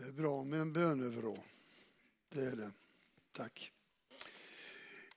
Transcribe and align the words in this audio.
Det 0.00 0.08
är 0.08 0.12
bra 0.12 0.44
med 0.44 0.60
en 0.60 0.72
bönevrå. 0.72 1.38
Det 2.28 2.40
är 2.40 2.56
det. 2.56 2.70
Tack. 3.32 3.72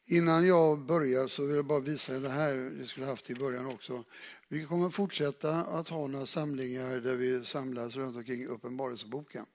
Innan 0.06 0.48
jag 0.48 0.79
börjar 0.79 1.28
så 1.28 1.46
vill 1.46 1.56
jag 1.56 1.66
bara 1.66 1.79
visa 1.79 2.20
det 2.20 2.29
här, 2.29 2.54
vi 2.54 2.88
skulle 2.88 3.06
haft 3.06 3.30
i 3.30 3.36
början 3.36 3.66
också. 3.66 4.04
Vi 4.48 4.66
kommer 4.66 4.90
fortsätta 4.90 5.56
att 5.56 5.90
ha 5.90 6.08
några 6.08 6.26
samlingar 6.26 7.00
där 7.00 7.16
vi 7.16 7.46
samlas 7.46 7.96
runt 7.96 8.18
omkring 8.18 8.48
Uppenbarelseboken. 8.48 9.46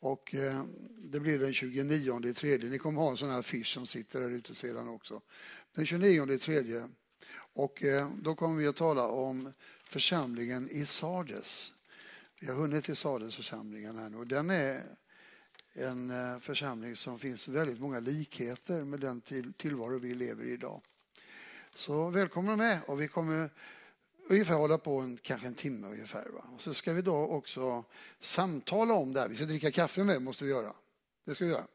Och 0.00 0.34
eh, 0.34 0.64
det 0.98 1.20
blir 1.20 1.38
den 1.38 1.54
29 1.54 2.32
tredje. 2.34 2.70
Ni 2.70 2.78
kommer 2.78 3.00
ha 3.00 3.10
en 3.10 3.16
sån 3.16 3.30
här 3.30 3.38
affisch 3.38 3.74
som 3.74 3.86
sitter 3.86 4.20
där 4.20 4.30
ute 4.30 4.54
sedan 4.54 4.88
också. 4.88 5.20
Den 5.74 5.86
29 5.86 6.38
tredje. 6.38 6.88
Och 7.52 7.84
eh, 7.84 8.10
då 8.22 8.34
kommer 8.34 8.56
vi 8.56 8.66
att 8.66 8.76
tala 8.76 9.06
om 9.06 9.52
församlingen 9.88 10.68
i 10.70 10.86
Sardes. 10.86 11.75
Vi 12.40 12.46
har 12.46 12.54
hunnit 12.54 12.84
till 12.84 12.96
Sardesförsamlingen 12.96 13.98
här 13.98 14.08
nu. 14.08 14.24
Den 14.24 14.50
är 14.50 14.82
en 15.74 16.10
eh, 16.10 16.38
församling 16.40 16.96
som 16.96 17.18
finns 17.18 17.48
väldigt 17.48 17.80
många 17.80 18.00
likheter 18.00 18.82
med 18.82 19.00
den 19.00 19.20
tillvaro 19.56 19.98
vi 19.98 20.14
lever 20.14 20.44
i 20.44 20.52
idag. 20.52 20.80
Så 21.74 22.10
välkomna 22.10 22.56
med 22.56 22.80
och 22.86 23.00
vi 23.00 23.08
kommer 23.08 23.50
ungefär 24.28 24.54
hålla 24.54 24.78
på 24.78 25.00
en, 25.00 25.18
kanske 25.22 25.46
en 25.46 25.54
timme 25.54 25.86
ungefär. 25.86 26.28
Va? 26.28 26.44
Och 26.54 26.60
så 26.60 26.74
ska 26.74 26.92
vi 26.92 27.02
då 27.02 27.16
också 27.16 27.84
samtala 28.20 28.94
om 28.94 29.12
det 29.12 29.20
här. 29.20 29.28
Vi 29.28 29.36
ska 29.36 29.44
dricka 29.44 29.70
kaffe 29.70 30.04
med, 30.04 30.22
måste 30.22 30.44
vi 30.44 30.50
göra. 30.50 30.72
Det 31.24 31.34
ska 31.34 31.44
vi 31.44 31.50
göra. 31.50 31.66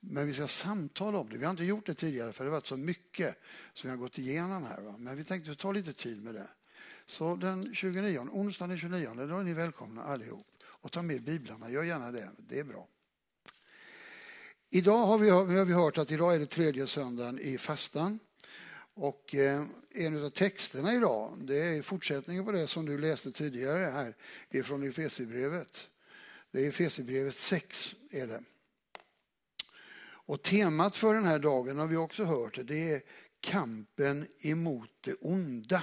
Men 0.00 0.26
vi 0.26 0.34
ska 0.34 0.48
samtala 0.48 1.18
om 1.18 1.28
det. 1.28 1.38
Vi 1.38 1.44
har 1.44 1.50
inte 1.50 1.64
gjort 1.64 1.86
det 1.86 1.94
tidigare 1.94 2.32
för 2.32 2.44
det 2.44 2.50
har 2.50 2.56
varit 2.56 2.66
så 2.66 2.76
mycket 2.76 3.36
som 3.72 3.90
vi 3.90 3.96
har 3.96 4.02
gått 4.02 4.18
igenom 4.18 4.64
här. 4.64 4.80
Va? 4.80 4.94
Men 4.98 5.16
vi 5.16 5.24
tänkte 5.24 5.54
ta 5.54 5.72
lite 5.72 5.92
tid 5.92 6.24
med 6.24 6.34
det. 6.34 6.48
Så 7.10 7.36
den 7.36 7.74
29, 7.74 8.28
onsdagen 8.32 8.68
den 8.68 8.78
29, 8.78 9.14
då 9.14 9.38
är 9.38 9.42
ni 9.42 9.52
välkomna 9.52 10.04
allihop. 10.04 10.46
Och 10.62 10.92
ta 10.92 11.02
med 11.02 11.22
biblarna, 11.22 11.70
gör 11.70 11.82
gärna 11.82 12.12
det. 12.12 12.30
Det 12.38 12.58
är 12.58 12.64
bra. 12.64 12.88
Idag 14.68 15.06
har 15.06 15.18
vi, 15.18 15.30
har 15.30 15.64
vi 15.64 15.72
hört 15.72 15.98
att 15.98 16.10
idag 16.10 16.34
är 16.34 16.38
det 16.38 16.46
tredje 16.46 16.86
söndagen 16.86 17.38
i 17.40 17.58
fastan. 17.58 18.18
Och 18.94 19.34
eh, 19.34 19.64
en 19.90 20.24
av 20.24 20.30
texterna 20.30 20.94
idag, 20.94 21.38
det 21.40 21.56
är 21.56 21.82
fortsättningen 21.82 22.44
på 22.44 22.52
det 22.52 22.66
som 22.66 22.86
du 22.86 22.98
läste 22.98 23.32
tidigare 23.32 23.90
här 23.90 24.16
ifrån 24.50 24.88
Efesierbrevet. 24.88 25.88
Det 26.50 26.64
är 26.64 26.68
Efesierbrevet 26.68 27.34
6 27.34 27.94
är 28.10 28.26
det. 28.26 28.42
Och 30.02 30.42
temat 30.42 30.96
för 30.96 31.14
den 31.14 31.24
här 31.24 31.38
dagen 31.38 31.78
har 31.78 31.86
vi 31.86 31.96
också 31.96 32.24
hört, 32.24 32.58
det 32.64 32.92
är 32.92 33.02
kampen 33.40 34.26
emot 34.40 34.90
det 35.00 35.14
onda. 35.14 35.82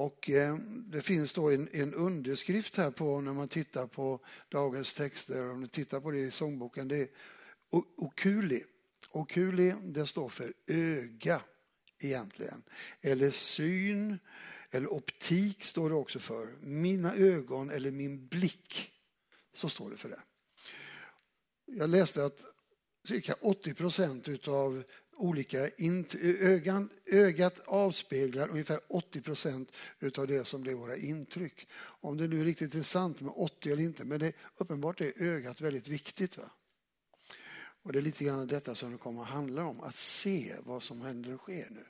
Och 0.00 0.30
eh, 0.30 0.56
det 0.86 1.00
finns 1.02 1.32
då 1.32 1.50
en, 1.50 1.68
en, 1.72 1.94
underskrift 1.94 2.76
här 2.76 2.90
på 2.90 3.20
när 3.20 3.32
man 3.32 3.48
tittar 3.48 3.86
på 3.86 4.20
dagens 4.48 4.94
texter, 4.94 5.50
om 5.50 5.60
du 5.60 5.68
tittar 5.68 6.00
på 6.00 6.10
det 6.10 6.18
i 6.18 6.30
sångboken, 6.30 6.88
det 6.88 6.96
är 6.96 7.08
okuli. 7.96 8.64
Okuli, 9.10 9.74
det 9.82 10.06
står 10.06 10.28
för 10.28 10.52
öga 10.66 11.42
egentligen. 11.98 12.62
Eller 13.00 13.30
syn, 13.30 14.18
eller 14.70 14.92
optik 14.92 15.64
står 15.64 15.90
det 15.90 15.96
också 15.96 16.18
för. 16.18 16.56
Mina 16.60 17.14
ögon 17.14 17.70
eller 17.70 17.90
min 17.90 18.26
blick. 18.26 18.90
Så 19.52 19.68
står 19.68 19.90
det 19.90 19.96
för 19.96 20.08
det. 20.08 20.20
Jag 21.66 21.90
läste 21.90 22.24
att 22.24 22.44
cirka 23.04 23.34
80 23.40 23.74
procent 23.74 24.48
av 24.48 24.84
olika 25.20 25.70
ögan, 26.40 26.90
ögat 27.06 27.58
avspeglar 27.66 28.48
ungefär 28.48 28.80
80 28.88 29.20
procent 29.20 29.72
av 30.18 30.26
det 30.26 30.44
som 30.44 30.62
blir 30.62 30.74
våra 30.74 30.96
intryck. 30.96 31.68
Om 31.76 32.16
det 32.16 32.28
nu 32.28 32.44
riktigt 32.44 32.74
är 32.74 32.82
sant 32.82 33.20
med 33.20 33.32
80 33.36 33.72
eller 33.72 33.82
inte, 33.82 34.04
men 34.04 34.20
det, 34.20 34.32
uppenbart 34.56 35.00
är 35.00 35.12
ögat 35.22 35.60
väldigt 35.60 35.88
viktigt. 35.88 36.38
Va? 36.38 36.50
Och 37.82 37.92
det 37.92 37.98
är 37.98 38.02
lite 38.02 38.24
grann 38.24 38.46
detta 38.46 38.74
som 38.74 38.92
det 38.92 38.98
kommer 38.98 39.22
att 39.22 39.28
handla 39.28 39.64
om, 39.64 39.80
att 39.80 39.94
se 39.94 40.54
vad 40.64 40.82
som 40.82 41.02
händer 41.02 41.34
och 41.34 41.40
sker 41.40 41.68
nu. 41.70 41.84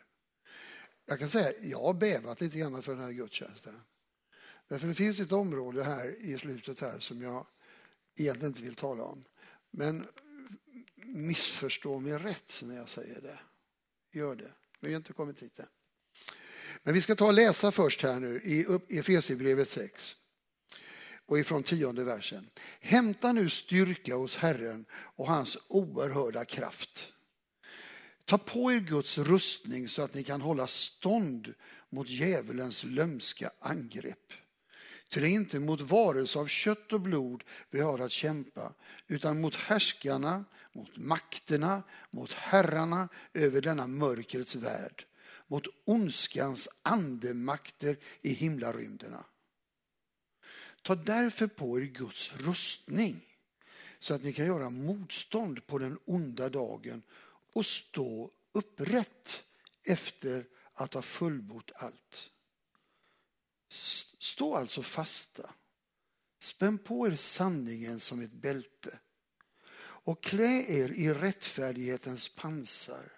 Jag 1.07 1.19
kan 1.19 1.31
säga, 1.31 1.53
jag 1.63 1.81
har 1.81 1.95
bävat 1.95 2.41
lite 2.41 2.59
grann 2.59 2.83
för 2.83 2.93
den 2.93 3.05
här 3.05 3.13
gudstjänsten. 3.13 3.81
Därför 4.69 4.89
det 4.89 4.95
finns 4.95 5.21
ett 5.21 5.33
område 5.33 5.85
här 5.85 6.17
i 6.21 6.39
slutet 6.39 6.79
här 6.79 6.99
som 6.99 7.23
jag 7.23 7.47
egentligen 8.17 8.51
inte 8.51 8.63
vill 8.63 8.75
tala 8.75 9.03
om. 9.03 9.25
Men 9.71 10.07
missförstå 11.13 11.99
mig 11.99 12.13
rätt 12.13 12.61
när 12.63 12.77
jag 12.77 12.89
säger 12.89 13.21
det. 13.21 13.39
Gör 14.13 14.37
det. 14.37 14.53
Vi 14.81 14.93
har 14.93 14.97
inte 14.97 15.13
kommit 15.13 15.43
hit 15.43 15.59
än. 15.59 15.67
Men 16.83 16.95
vi 16.95 17.03
ska 17.03 17.15
ta 17.15 17.27
och 17.27 17.33
läsa 17.33 17.73
först 17.73 18.03
här 18.03 18.21
nu 18.21 18.37
i 18.45 18.67
Efesierbrevet 18.99 19.69
6 19.69 20.17
och 21.27 21.39
ifrån 21.39 21.63
tionde 21.63 22.05
versen. 22.05 22.51
Hämta 22.81 23.33
nu 23.33 23.51
styrka 23.51 24.15
hos 24.15 24.37
Herren 24.37 24.87
och 24.93 25.27
hans 25.27 25.59
oerhörda 25.69 26.45
kraft. 26.45 27.13
Ta 28.25 28.39
på 28.39 28.73
er 28.73 28.81
Guds 28.81 29.19
rustning 29.19 29.89
så 29.89 30.03
att 30.03 30.15
ni 30.15 30.23
kan 30.23 30.41
hålla 30.41 30.67
stånd 30.67 31.55
mot 31.91 32.09
djävulens 32.09 32.85
lömska 32.85 33.51
angrepp. 33.61 34.33
Ty 35.11 35.21
det 35.21 35.29
är 35.29 35.31
inte 35.31 35.61
mot 35.61 35.81
varelse 35.81 36.39
av 36.39 36.47
kött 36.47 36.93
och 36.93 37.01
blod 37.01 37.45
vi 37.71 37.81
har 37.81 37.99
att 37.99 38.13
kämpa, 38.13 38.73
utan 39.07 39.41
mot 39.41 39.57
härskarna, 39.57 40.45
mot 40.73 40.97
makterna, 40.97 41.83
mot 42.11 42.33
herrarna 42.33 43.09
över 43.35 43.61
denna 43.61 43.87
mörkrets 43.87 44.55
värld, 44.55 45.07
mot 45.47 45.67
ondskans 45.85 46.69
andemakter 46.83 47.97
i 48.23 48.33
himlarymderna. 48.33 49.25
Ta 50.83 50.95
därför 50.95 51.47
på 51.47 51.81
er 51.81 51.85
Guds 51.85 52.33
rustning 52.37 53.27
så 53.99 54.15
att 54.15 54.23
ni 54.23 54.33
kan 54.33 54.47
göra 54.47 54.71
motstånd 54.71 55.67
på 55.67 55.79
den 55.79 55.99
onda 56.05 56.49
dagen 56.49 57.03
och 57.53 57.67
stå 57.67 58.31
upprätt 58.53 59.43
efter 59.89 60.47
att 60.75 60.95
ha 60.95 61.03
fullbort 61.03 61.71
allt. 61.75 62.31
Stå 63.71 64.57
alltså 64.57 64.83
fasta. 64.83 65.51
Spänn 66.41 66.79
på 66.79 67.07
er 67.07 67.15
sanningen 67.15 68.01
som 68.01 68.21
ett 68.21 68.33
bälte 68.33 68.99
och 70.03 70.23
klä 70.23 70.65
er 70.69 70.93
i 70.93 71.13
rättfärdighetens 71.13 72.29
pansar. 72.29 73.13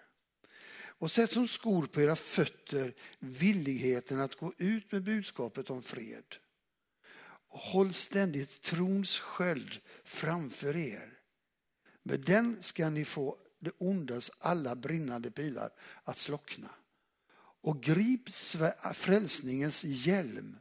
Och 0.75 1.11
sätt 1.11 1.31
som 1.31 1.47
skor 1.47 1.85
på 1.85 2.01
era 2.01 2.15
fötter 2.15 2.95
villigheten 3.19 4.19
att 4.19 4.35
gå 4.35 4.53
ut 4.57 4.91
med 4.91 5.03
budskapet 5.03 5.69
om 5.69 5.83
fred. 5.83 6.35
Håll 7.47 7.93
ständigt 7.93 8.61
trons 8.61 9.19
sköld 9.19 9.79
framför 10.03 10.75
er. 10.75 11.19
Med 12.03 12.19
den 12.19 12.63
ska 12.63 12.89
ni 12.89 13.05
få 13.05 13.37
det 13.59 13.71
ondas 13.77 14.31
alla 14.39 14.75
brinnande 14.75 15.31
pilar 15.31 15.71
att 16.03 16.17
slockna. 16.17 16.69
Och 17.63 17.83
grip 17.83 18.29
frälsningens 18.93 19.83
hjälm 19.83 20.57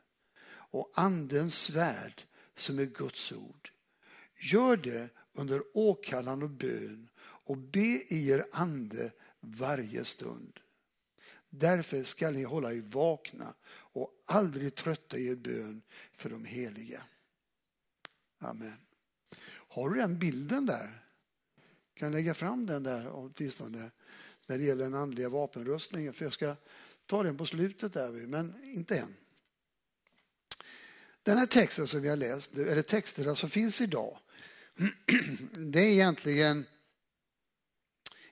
och 0.48 0.92
andens 0.94 1.54
svärd 1.54 2.22
som 2.54 2.78
är 2.78 2.84
Guds 2.84 3.32
ord. 3.32 3.70
Gör 4.52 4.76
det 4.76 5.08
under 5.32 5.62
åkallan 5.74 6.42
och 6.42 6.50
bön 6.50 7.10
och 7.20 7.58
be 7.58 8.02
i 8.08 8.28
er 8.28 8.46
ande 8.52 9.12
varje 9.40 10.04
stund. 10.04 10.60
Därför 11.50 12.02
skall 12.02 12.32
ni 12.32 12.42
hålla 12.42 12.72
er 12.72 12.80
vakna 12.80 13.54
och 13.68 14.10
aldrig 14.26 14.74
trötta 14.74 15.18
i 15.18 15.26
er 15.26 15.34
bön 15.34 15.82
för 16.12 16.30
de 16.30 16.44
heliga. 16.44 17.02
Amen. 18.38 18.76
Har 19.44 19.90
du 19.90 20.00
den 20.00 20.18
bilden 20.18 20.66
där? 20.66 21.04
Kan 21.94 22.12
lägga 22.12 22.34
fram 22.34 22.66
den 22.66 22.82
där 22.82 23.10
åtminstone 23.12 23.90
när 24.46 24.58
det 24.58 24.64
gäller 24.64 24.84
den 24.84 24.94
andliga 24.94 25.28
vapenrustningen. 25.28 26.12
För 26.12 26.24
jag 26.24 26.32
ska 26.32 26.56
ta 27.06 27.22
den 27.22 27.36
på 27.36 27.46
slutet 27.46 27.92
där, 27.92 28.10
men 28.10 28.54
inte 28.64 28.98
än. 28.98 29.16
Den 31.22 31.38
här 31.38 31.46
texten 31.46 31.86
som 31.86 32.02
vi 32.02 32.08
har 32.08 32.16
läst, 32.16 32.56
eller 32.56 32.82
texterna 32.82 33.34
som 33.34 33.50
finns 33.50 33.80
idag, 33.80 34.18
det 35.72 35.80
är 35.80 35.90
egentligen 35.90 36.64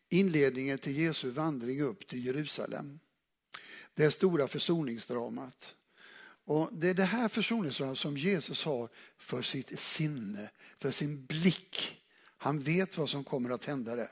inledningen 0.09 0.79
till 0.79 0.99
Jesu 0.99 1.31
vandring 1.31 1.83
upp 1.83 2.07
till 2.07 2.27
Jerusalem. 2.27 3.01
Det 3.95 4.11
stora 4.11 4.49
försoningsdramat. 4.49 5.75
Och 6.45 6.69
det 6.73 6.89
är 6.89 6.95
det 6.95 7.05
här 7.05 7.29
försoningsdramat 7.29 7.99
som 7.99 8.17
Jesus 8.17 8.65
har 8.65 8.89
för 9.19 9.43
sitt 9.43 9.81
sinne, 9.81 10.51
för 10.79 10.91
sin 10.91 11.27
blick. 11.27 12.03
Han 12.37 12.63
vet 12.63 12.99
vad 12.99 13.11
som 13.11 13.25
kommer 13.25 13.51
att 13.51 13.65
hända 13.65 13.97
där. 13.97 14.11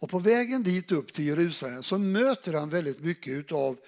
Och 0.00 0.10
på 0.10 0.18
vägen 0.18 0.62
dit 0.62 0.92
upp 0.92 1.12
till 1.12 1.26
Jerusalem 1.26 1.82
så 1.82 1.98
möter 1.98 2.52
han 2.52 2.70
väldigt 2.70 3.00
mycket 3.00 3.52
av, 3.52 3.78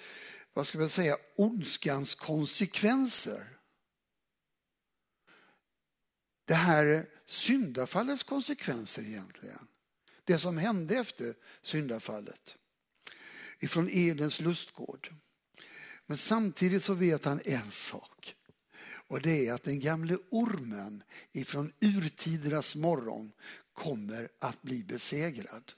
vad 0.52 0.66
ska 0.66 0.78
man 0.78 0.88
säga, 0.88 1.16
ondskans 1.36 2.14
konsekvenser. 2.14 3.58
Det 6.44 6.54
här 6.54 7.06
syndafallets 7.24 8.22
konsekvenser 8.22 9.02
egentligen. 9.02 9.68
Det 10.24 10.38
som 10.38 10.58
hände 10.58 10.98
efter 10.98 11.34
syndafallet. 11.62 12.56
Ifrån 13.58 13.88
Edens 13.90 14.40
lustgård. 14.40 15.14
Men 16.06 16.16
samtidigt 16.16 16.82
så 16.82 16.94
vet 16.94 17.24
han 17.24 17.40
en 17.44 17.70
sak. 17.70 18.34
Och 18.82 19.22
det 19.22 19.46
är 19.48 19.52
att 19.52 19.62
den 19.62 19.80
gamle 19.80 20.16
ormen 20.30 21.02
ifrån 21.32 21.72
urtidernas 21.80 22.76
morgon 22.76 23.32
kommer 23.72 24.28
att 24.38 24.62
bli 24.62 24.84
besegrad. 24.84 25.72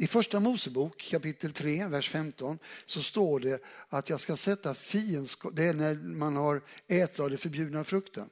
I 0.00 0.06
första 0.06 0.40
Mosebok 0.40 1.00
kapitel 1.00 1.52
3, 1.52 1.86
vers 1.86 2.10
15 2.10 2.58
så 2.84 3.02
står 3.02 3.40
det 3.40 3.62
att 3.88 4.08
jag 4.08 4.20
ska 4.20 4.36
sätta 4.36 4.74
fiendskap, 4.74 5.52
det 5.56 5.64
är 5.64 5.74
när 5.74 5.94
man 5.94 6.36
har 6.36 6.62
ätit 6.86 7.20
av 7.20 7.30
den 7.30 7.38
förbjudna 7.38 7.84
frukten. 7.84 8.30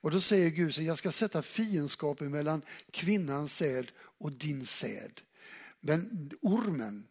Och 0.00 0.10
då 0.10 0.20
säger 0.20 0.50
Gud 0.50 0.74
så 0.74 0.82
jag 0.82 0.98
ska 0.98 1.12
sätta 1.12 1.42
fiendskapen 1.42 2.30
mellan 2.30 2.62
kvinnans 2.90 3.56
säd 3.56 3.92
och 3.98 4.32
din 4.32 4.66
säd. 4.66 5.20
Men 5.80 6.30
ormen 6.40 7.06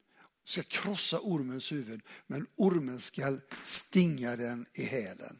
ska 0.45 0.63
krossa 0.63 1.19
ormens 1.19 1.71
huvud, 1.71 2.01
men 2.27 2.47
ormen 2.55 2.99
ska 2.99 3.37
stinga 3.63 4.35
den 4.35 4.65
i 4.73 4.83
hälen. 4.83 5.37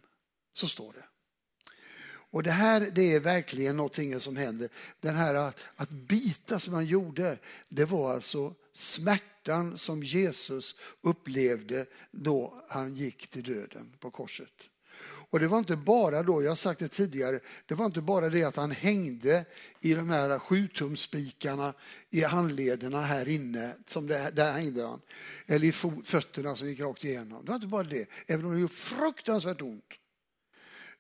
Så 0.54 0.68
står 0.68 0.94
det. 0.94 1.06
Och 2.34 2.44
det 2.44 2.52
här 2.52 2.90
det 2.96 3.14
är 3.14 3.20
verkligen 3.20 3.78
någonting 3.78 4.20
som 4.20 4.38
händer. 4.38 4.70
Den 5.00 5.16
här 5.16 5.36
att, 5.36 5.60
att 5.76 5.90
bita 5.90 6.60
som 6.60 6.74
han 6.74 6.86
gjorde, 6.86 7.38
det 7.70 7.86
var 7.86 8.14
alltså 8.14 8.54
smärtan 8.74 9.78
som 9.78 10.04
Jesus 10.04 10.76
upplevde 11.02 11.86
då 12.12 12.64
han 12.70 12.96
gick 12.96 13.30
till 13.30 13.44
döden 13.44 13.94
på 14.00 14.12
korset. 14.12 14.50
Och 15.04 15.40
det 15.40 15.48
var 15.48 15.60
inte 15.60 15.78
bara 15.78 16.24
då, 16.24 16.44
jag 16.44 16.52
har 16.52 16.56
sagt 16.56 16.80
det 16.80 16.88
tidigare, 16.88 17.40
det 17.66 17.76
var 17.76 17.86
inte 17.86 18.02
bara 18.02 18.30
det 18.30 18.44
att 18.44 18.56
han 18.56 18.72
hängde 18.72 19.46
i 19.80 19.94
de 19.94 20.10
här 20.10 20.40
sjutumspikarna 20.40 21.74
i 22.10 22.24
handlederna 22.24 23.02
här 23.02 23.28
inne, 23.28 23.74
som 23.88 24.08
det, 24.08 24.32
där 24.32 24.54
hängde 24.54 24.86
han. 24.86 25.02
Eller 25.48 25.68
i 25.68 25.72
fötterna 26.04 26.56
som 26.56 26.68
gick 26.68 26.80
rakt 26.80 27.04
igenom. 27.04 27.46
Det 27.46 27.50
var 27.50 27.56
inte 27.56 27.68
bara 27.68 27.84
det, 27.84 28.10
även 28.28 28.46
om 28.46 28.54
det 28.54 28.60
gjorde 28.60 28.74
fruktansvärt 28.74 29.62
ont. 29.62 29.94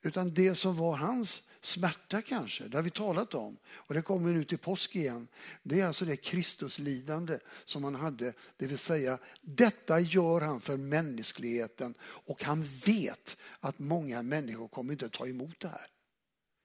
Utan 0.06 0.34
det 0.34 0.56
som 0.56 0.78
var 0.78 0.96
hans 0.96 1.50
smärta 1.62 2.22
kanske, 2.22 2.68
det 2.68 2.78
har 2.78 2.84
vi 2.84 2.90
talat 2.90 3.34
om. 3.34 3.58
Och 3.68 3.94
det 3.94 4.02
kommer 4.02 4.34
nu 4.34 4.44
till 4.44 4.58
påsk 4.58 4.96
igen. 4.96 5.28
Det 5.64 5.82
är 5.82 5.86
alltså 5.86 6.06
det 6.06 6.16
Kristuslidande 6.16 7.40
som 7.66 7.84
han 7.84 7.96
hade. 7.96 8.34
Det 8.58 8.68
vill 8.68 8.78
säga, 8.78 9.18
detta 9.42 10.00
gör 10.00 10.42
han 10.42 10.62
för 10.62 10.78
mänskligheten 10.78 11.96
och 12.02 12.44
han 12.44 12.64
vet 12.86 13.38
att 13.60 13.80
många 13.80 14.22
människor 14.22 14.68
kommer 14.68 14.92
inte 14.92 15.10
ta 15.10 15.28
emot 15.28 15.60
det 15.60 15.68
här. 15.68 15.88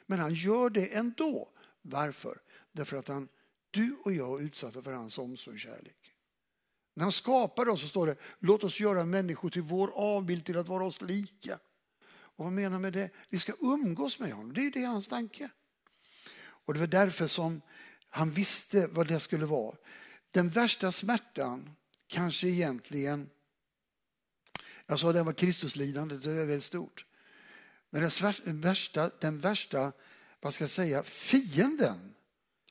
Men 0.06 0.18
han 0.18 0.34
gör 0.34 0.70
det 0.70 0.94
ändå. 0.94 1.48
Varför? 1.82 2.40
Därför 2.72 2.96
att 2.96 3.08
han, 3.08 3.28
du 3.70 3.96
och 4.04 4.12
jag 4.12 4.40
är 4.40 4.44
utsatta 4.44 4.82
för 4.82 4.92
hans 4.92 5.18
omsorg 5.18 5.54
och 5.54 5.60
kärlek. 5.60 6.14
När 6.94 7.02
han 7.02 7.12
skapar 7.12 7.68
oss 7.68 7.80
så 7.80 7.88
står 7.88 8.06
det, 8.06 8.16
låt 8.38 8.64
oss 8.64 8.80
göra 8.80 9.04
människor 9.04 9.50
till 9.50 9.62
vår 9.62 9.90
avbild 9.94 10.44
till 10.44 10.58
att 10.58 10.68
vara 10.68 10.84
oss 10.84 11.02
lika. 11.02 11.58
Och 12.38 12.44
vad 12.44 12.52
menar 12.52 12.78
med 12.78 12.92
det? 12.92 13.10
Vi 13.28 13.38
ska 13.38 13.52
umgås 13.60 14.18
med 14.18 14.32
honom. 14.32 14.52
Det 14.52 14.66
är 14.66 14.70
det 14.70 14.84
hans 14.84 15.08
tanke. 15.08 15.50
Och 16.38 16.74
det 16.74 16.80
var 16.80 16.86
därför 16.86 17.26
som 17.26 17.60
han 18.08 18.30
visste 18.30 18.86
vad 18.86 19.08
det 19.08 19.20
skulle 19.20 19.46
vara. 19.46 19.76
Den 20.30 20.48
värsta 20.48 20.92
smärtan 20.92 21.70
kanske 22.06 22.48
egentligen, 22.48 23.30
jag 24.86 24.98
sa 24.98 25.12
det 25.12 25.22
var 25.22 25.32
Kristuslidandet, 25.32 26.22
det 26.22 26.30
är 26.30 26.34
väldigt 26.46 26.64
stort. 26.64 27.06
Men 27.90 28.10
den 28.44 28.60
värsta, 28.60 29.10
den 29.20 29.40
värsta, 29.40 29.92
vad 30.40 30.54
ska 30.54 30.64
jag 30.64 30.70
säga, 30.70 31.02
fienden 31.02 32.14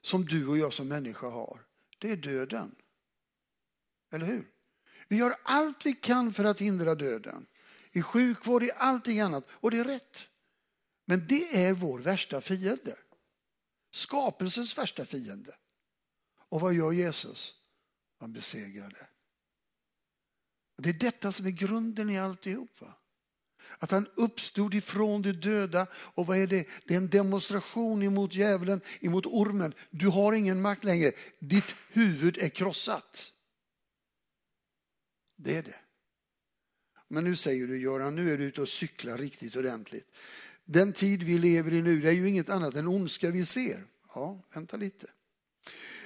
som 0.02 0.25
du 0.25 0.48
och 0.48 0.58
jag 0.58 0.74
som 0.74 0.88
människa 0.88 1.30
har, 1.30 1.66
det 1.98 2.12
är 2.12 2.18
döden. 2.18 2.75
Eller 4.12 4.25
hur? 4.25 4.48
Vi 5.08 5.18
gör 5.18 5.36
allt 5.44 5.86
vi 5.86 5.94
kan 5.94 6.34
för 6.34 6.46
att 6.46 6.62
hindra 6.62 6.96
döden 6.96 7.46
i 7.92 8.01
sjukvård, 8.01 8.63
i 8.63 8.72
allting 8.78 9.19
annat. 9.19 9.48
Och 9.50 9.72
det 9.72 9.80
är 9.80 9.84
rätt. 9.84 10.30
Men 11.06 11.28
det 11.28 11.66
är 11.66 11.74
vår 11.74 12.00
värsta 12.00 12.42
fiende. 12.42 12.98
Skapelsens 13.92 14.78
värsta 14.78 15.06
fiende. 15.06 15.56
Och 16.50 16.62
vad 16.62 16.74
gör 16.74 16.92
Jesus? 16.92 17.54
Han 18.19 18.34
besegrar 18.34 18.89
det. 18.89 19.07
Det 20.78 20.89
är 20.89 20.94
detta 20.94 21.31
som 21.31 21.45
är 21.45 21.51
grunden 21.51 22.10
i 22.10 22.19
alltihop. 22.19 22.81
Va? 22.81 22.94
Att 23.80 23.92
han 23.92 24.07
uppstod 24.16 24.74
ifrån 24.74 25.22
de 25.22 25.31
döda. 25.31 25.88
Och 25.94 26.25
vad 26.25 26.38
är 26.38 26.48
det? 26.48 26.68
Det 26.86 26.94
är 26.94 26.98
en 26.98 27.10
demonstration 27.10 28.04
emot 28.04 28.34
djävulen, 28.34 28.81
emot 29.01 29.25
ormen. 29.25 29.74
Du 29.89 30.07
har 30.07 30.34
ingen 30.34 30.62
makt 30.62 30.84
längre. 30.84 31.12
Ditt 31.39 31.75
huvud 31.88 32.38
är 32.38 32.50
krossat. 32.50 33.31
Det 35.36 35.57
är 35.57 35.63
det. 35.63 35.80
Men 37.07 37.24
nu 37.24 37.36
säger 37.36 37.68
du 37.68 37.81
Göran, 37.81 38.15
nu 38.15 38.31
är 38.31 38.38
du 38.38 38.44
ute 38.44 38.62
och 38.62 38.69
cyklar 38.69 39.18
riktigt 39.18 39.56
ordentligt. 39.56 40.12
Den 40.65 40.94
tid 40.94 41.24
vi 41.24 41.38
lever 41.38 41.74
i 41.74 41.81
nu, 41.81 42.01
det 42.01 42.09
är 42.09 42.13
ju 42.13 42.30
inget 42.30 42.50
annat 42.50 42.75
än 42.75 42.88
ondska 42.88 43.31
vi 43.31 43.45
ser. 43.45 43.83
Ja, 44.15 44.39
vänta 44.54 44.77
lite. 44.77 45.07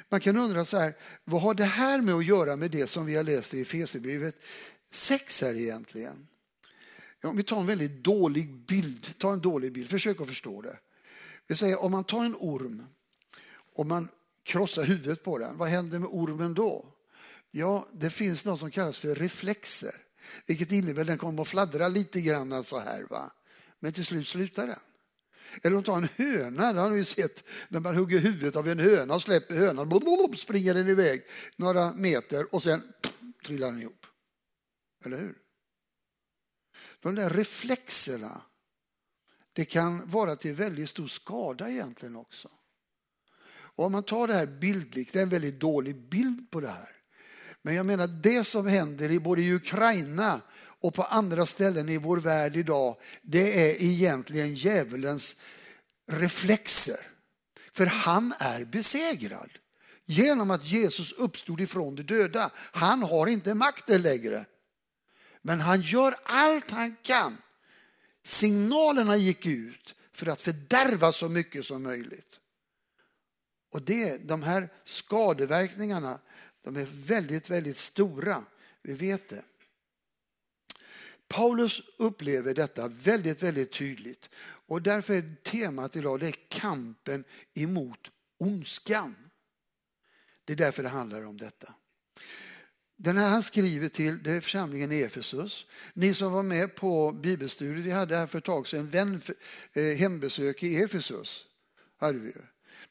Man 0.10 0.20
kan 0.20 0.38
undra 0.38 0.66
så 0.66 0.78
här, 0.78 0.94
vad 1.24 1.42
har 1.42 1.54
det 1.54 1.66
här 1.66 2.02
med 2.02 2.16
att 2.16 2.26
göra 2.26 2.56
med 2.56 2.72
det 2.72 2.88
som 2.88 3.06
vi 3.06 3.16
har 3.16 3.24
läst 3.24 3.54
i 3.54 3.62
Efesierbrevet 3.62 4.36
6 4.92 5.42
här 5.42 5.56
egentligen? 5.56 6.28
Ja, 7.22 7.30
om 7.30 7.38
vi 7.38 7.44
tar 7.44 7.60
en 7.60 7.68
väldigt 7.68 8.04
dålig 8.04 8.56
bild, 8.56 9.14
ta 9.18 9.34
en 9.34 9.42
dålig 9.42 9.72
bild, 9.72 9.90
försök 9.90 10.22
att 10.22 10.28
förstå 10.28 10.62
det. 10.62 10.80
Vi 11.48 11.56
säger 11.56 11.84
om 11.84 11.92
man 11.92 12.04
tar 12.04 12.26
en 12.26 12.36
orm 12.40 12.86
och 13.76 13.86
man 13.86 14.10
krossar 14.44 14.84
huvudet 14.84 15.24
på 15.24 15.38
den, 15.38 15.58
vad 15.58 15.70
händer 15.70 16.00
med 16.00 16.10
ormen 16.12 16.54
då? 16.54 16.86
Ja, 17.52 17.88
det 17.94 18.10
finns 18.10 18.46
något 18.46 18.60
som 18.60 18.72
kallas 18.72 18.98
för 18.98 19.16
reflexer. 19.16 19.96
Vilket 20.46 20.72
innebär 20.72 21.02
att 21.02 21.08
den 21.08 21.18
kommer 21.18 21.42
att 21.42 21.48
fladdra 21.48 21.88
lite 21.88 22.22
grann 22.22 22.64
så 22.64 22.80
här. 22.80 23.04
Va? 23.10 23.32
Men 23.80 23.94
till 23.94 24.06
slut 24.06 24.28
slutar 24.28 24.68
den. 24.68 24.80
Eller 25.64 25.78
att 25.78 25.86
ta 25.86 25.98
en 25.98 26.10
höna, 26.16 26.74
det 26.74 26.82
har 26.82 26.90
ni 26.90 27.06
sett 27.06 27.50
när 27.70 27.80
man 27.80 27.96
hugger 27.96 28.20
huvudet 28.20 28.56
av 28.56 28.68
en 28.68 28.80
höna 28.80 29.16
och 29.16 29.22
släpper 29.22 29.56
hönan, 29.56 29.90
blop, 29.90 30.40
springer 30.40 30.74
den 30.74 30.88
iväg 30.88 31.24
några 31.56 31.94
meter 31.94 32.56
och 32.56 32.64
sen 32.64 32.84
trillar 33.46 33.72
den 33.72 33.82
ihop. 33.82 34.06
Eller 35.06 35.18
hur? 35.18 35.38
De 37.00 37.16
där 37.16 37.30
reflexerna, 37.30 38.42
det 39.54 39.66
kan 39.66 40.10
vara 40.10 40.36
till 40.36 40.56
väldigt 40.56 40.90
stor 40.90 41.08
skada 41.08 41.70
egentligen 41.70 42.16
också. 42.16 42.50
Och 43.50 43.86
om 43.86 43.92
man 43.92 44.04
tar 44.04 44.28
det 44.28 44.34
här 44.34 44.46
bildligt, 44.46 45.14
det 45.14 45.20
är 45.20 45.24
en 45.24 45.30
väldigt 45.30 45.60
dålig 45.60 46.10
bild 46.10 46.52
på 46.52 46.60
det 46.60 46.68
här. 46.68 47.01
Men 47.62 47.76
jag 47.76 47.86
menar 47.86 48.08
det 48.08 48.44
som 48.44 48.68
händer 48.68 49.12
i 49.12 49.20
både 49.20 49.42
i 49.42 49.54
Ukraina 49.54 50.42
och 50.82 50.94
på 50.94 51.04
andra 51.04 51.46
ställen 51.46 51.90
i 51.90 51.98
vår 51.98 52.18
värld 52.18 52.56
idag, 52.56 52.98
det 53.22 53.70
är 53.70 53.82
egentligen 53.82 54.56
djävulens 54.56 55.36
reflexer. 56.08 57.08
För 57.74 57.86
han 57.86 58.34
är 58.40 58.66
besegrad. 58.66 59.50
Genom 60.06 60.52
att 60.52 60.66
Jesus 60.66 61.12
uppstod 61.12 61.62
ifrån 61.62 61.96
de 61.96 62.04
döda. 62.04 62.52
Han 62.56 63.04
har 63.04 63.28
inte 63.28 63.54
makten 63.54 64.02
längre. 64.02 64.46
Men 65.42 65.60
han 65.60 65.82
gör 65.82 66.16
allt 66.24 66.72
han 66.72 66.96
kan. 67.02 67.38
Signalerna 68.24 69.16
gick 69.16 69.46
ut 69.46 69.96
för 70.14 70.28
att 70.28 70.42
fördärva 70.42 71.12
så 71.12 71.30
mycket 71.30 71.66
som 71.66 71.84
möjligt. 71.84 72.40
Och 73.72 73.82
det, 73.82 74.18
de 74.18 74.44
här 74.44 74.70
skadeverkningarna 74.84 76.20
de 76.64 76.78
är 76.78 76.88
väldigt, 77.06 77.50
väldigt 77.50 77.78
stora. 77.78 78.46
Vi 78.82 78.94
vet 78.94 79.30
det. 79.30 79.44
Paulus 81.28 81.82
upplever 81.98 82.54
detta 82.54 82.88
väldigt, 82.88 83.44
väldigt 83.44 83.72
tydligt. 83.72 84.30
Och 84.68 84.82
därför 84.82 85.14
är 85.14 85.36
temat 85.44 85.96
idag 85.96 86.20
det 86.20 86.28
är 86.28 86.36
kampen 86.48 87.24
emot 87.54 88.12
ondskan. 88.40 89.16
Det 90.46 90.54
är 90.54 90.58
därför 90.58 90.84
det 90.84 90.90
handlar 90.90 91.26
om 91.26 91.38
detta. 91.38 91.74
Den 92.98 93.18
här 93.18 93.30
han 93.30 93.44
skriver 93.44 93.90
till 93.90 94.24
det 94.24 94.32
är 94.32 94.42
församlingen 94.42 94.92
i 94.92 95.02
Efesus. 95.02 95.66
Ni 95.94 96.14
som 96.14 96.32
var 96.32 96.44
med 96.44 96.76
på 96.76 97.12
bibelstudiet, 97.12 97.86
vi 97.86 97.92
hade 97.92 98.18
här 98.18 98.28
för 98.28 98.38
ett 98.38 98.44
tag 98.44 98.68
sedan 98.68 98.90
vän, 98.90 99.22
eh, 99.74 99.84
hembesök 99.84 100.64
i 100.64 100.84
Efesus. 100.84 101.46
Hade 101.98 102.20
vi. 102.20 102.34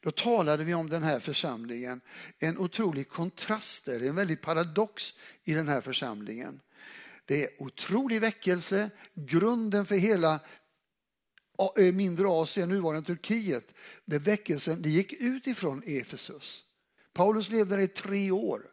Då 0.00 0.10
talade 0.10 0.64
vi 0.64 0.74
om 0.74 0.88
den 0.88 1.02
här 1.02 1.20
församlingen. 1.20 2.00
En 2.38 2.58
otrolig 2.58 3.08
kontrast, 3.08 3.84
där, 3.84 4.02
en 4.02 4.14
väldig 4.14 4.40
paradox 4.40 5.14
i 5.44 5.54
den 5.54 5.68
här 5.68 5.80
församlingen. 5.80 6.60
Det 7.24 7.44
är 7.44 7.62
otrolig 7.62 8.20
väckelse, 8.20 8.90
grunden 9.14 9.86
för 9.86 9.94
hela 9.94 10.40
eh, 11.78 11.92
mindre 11.92 12.28
Asien, 12.28 12.68
nuvarande 12.68 13.06
Turkiet. 13.06 13.74
Det 14.04 14.18
väckelsen 14.18 14.82
det 14.82 14.90
gick 14.90 15.12
ut 15.12 15.46
ifrån 15.46 15.82
Efesus. 15.86 16.64
Paulus 17.12 17.48
levde 17.48 17.76
där 17.76 17.82
i 17.82 17.88
tre 17.88 18.30
år. 18.30 18.70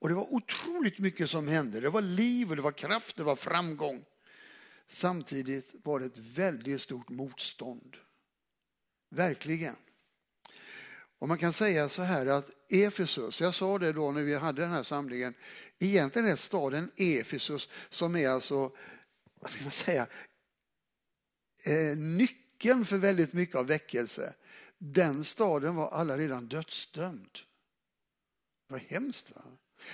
Och 0.00 0.08
det 0.08 0.14
var 0.14 0.34
otroligt 0.34 0.98
mycket 0.98 1.30
som 1.30 1.48
hände. 1.48 1.80
Det 1.80 1.88
var 1.88 2.00
liv, 2.00 2.50
och 2.50 2.56
det 2.56 2.62
var 2.62 2.72
kraft, 2.72 3.16
det 3.16 3.22
var 3.22 3.36
framgång. 3.36 4.04
Samtidigt 4.88 5.74
var 5.82 6.00
det 6.00 6.06
ett 6.06 6.18
väldigt 6.18 6.80
stort 6.80 7.08
motstånd. 7.08 7.96
Verkligen. 9.10 9.76
Och 11.20 11.28
man 11.28 11.38
kan 11.38 11.52
säga 11.52 11.88
så 11.88 12.02
här 12.02 12.26
att 12.26 12.50
Efesus, 12.68 13.40
jag 13.40 13.54
sa 13.54 13.78
det 13.78 13.92
då 13.92 14.12
när 14.12 14.22
vi 14.22 14.34
hade 14.34 14.62
den 14.62 14.70
här 14.70 14.82
samlingen, 14.82 15.34
egentligen 15.78 16.28
är 16.28 16.36
staden 16.36 16.90
Efesus 16.96 17.68
som 17.88 18.16
är 18.16 18.28
alltså, 18.28 18.72
vad 19.40 19.50
ska 19.50 19.62
man 19.62 19.70
säga, 19.70 20.06
eh, 21.66 21.98
nyckeln 21.98 22.84
för 22.84 22.98
väldigt 22.98 23.32
mycket 23.32 23.56
av 23.56 23.66
väckelse. 23.66 24.34
Den 24.78 25.24
staden 25.24 25.76
var 25.76 25.90
alla 25.90 26.18
redan 26.18 26.48
dödsdömd. 26.48 27.38
Det 28.68 28.72
var 28.72 28.78
hemskt. 28.78 29.32
Va? 29.36 29.42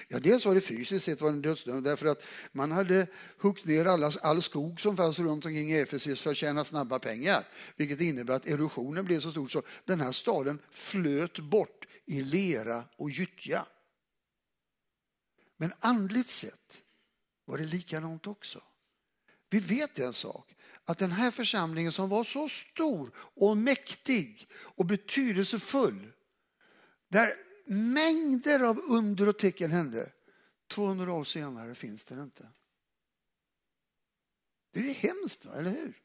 Ja, 0.08 0.18
dels 0.18 0.46
var 0.46 0.54
det 0.54 0.60
fysiskt 0.60 1.04
sett 1.04 1.20
var 1.20 1.28
en 1.28 1.42
dödsdömd 1.42 1.84
därför 1.84 2.06
att 2.06 2.22
man 2.52 2.72
hade 2.72 3.06
huggit 3.38 3.64
ner 3.64 3.84
alla, 3.84 4.12
all 4.22 4.42
skog 4.42 4.80
som 4.80 4.96
fanns 4.96 5.18
runt 5.18 5.44
omkring 5.44 5.72
Efesis 5.72 6.20
för 6.20 6.30
att 6.30 6.36
tjäna 6.36 6.64
snabba 6.64 6.98
pengar. 6.98 7.44
Vilket 7.76 8.00
innebär 8.00 8.34
att 8.34 8.46
erosionen 8.46 9.04
blev 9.04 9.20
så 9.20 9.30
stor 9.30 9.48
så 9.48 9.62
den 9.84 10.00
här 10.00 10.12
staden 10.12 10.58
flöt 10.70 11.38
bort 11.38 11.86
i 12.06 12.22
lera 12.22 12.84
och 12.96 13.10
gyttja. 13.10 13.66
Men 15.56 15.72
andligt 15.78 16.28
sett 16.28 16.82
var 17.44 17.58
det 17.58 17.64
likadant 17.64 18.26
också. 18.26 18.62
Vi 19.50 19.60
vet 19.60 19.98
en 19.98 20.12
sak, 20.12 20.54
att 20.84 20.98
den 20.98 21.12
här 21.12 21.30
församlingen 21.30 21.92
som 21.92 22.08
var 22.08 22.24
så 22.24 22.48
stor 22.48 23.10
och 23.16 23.56
mäktig 23.56 24.48
och 24.52 24.86
betydelsefull, 24.86 26.12
där 27.08 27.32
mängder 27.66 28.60
av 28.60 28.78
under 28.78 29.28
och 29.28 29.38
tecken 29.38 29.70
hände, 29.70 30.12
200 30.68 31.12
år 31.12 31.24
senare 31.24 31.74
finns 31.74 32.04
den 32.04 32.22
inte. 32.22 32.48
Det 34.72 34.80
är 34.80 34.94
hemskt, 34.94 35.44
eller 35.44 35.70
hur? 35.70 36.02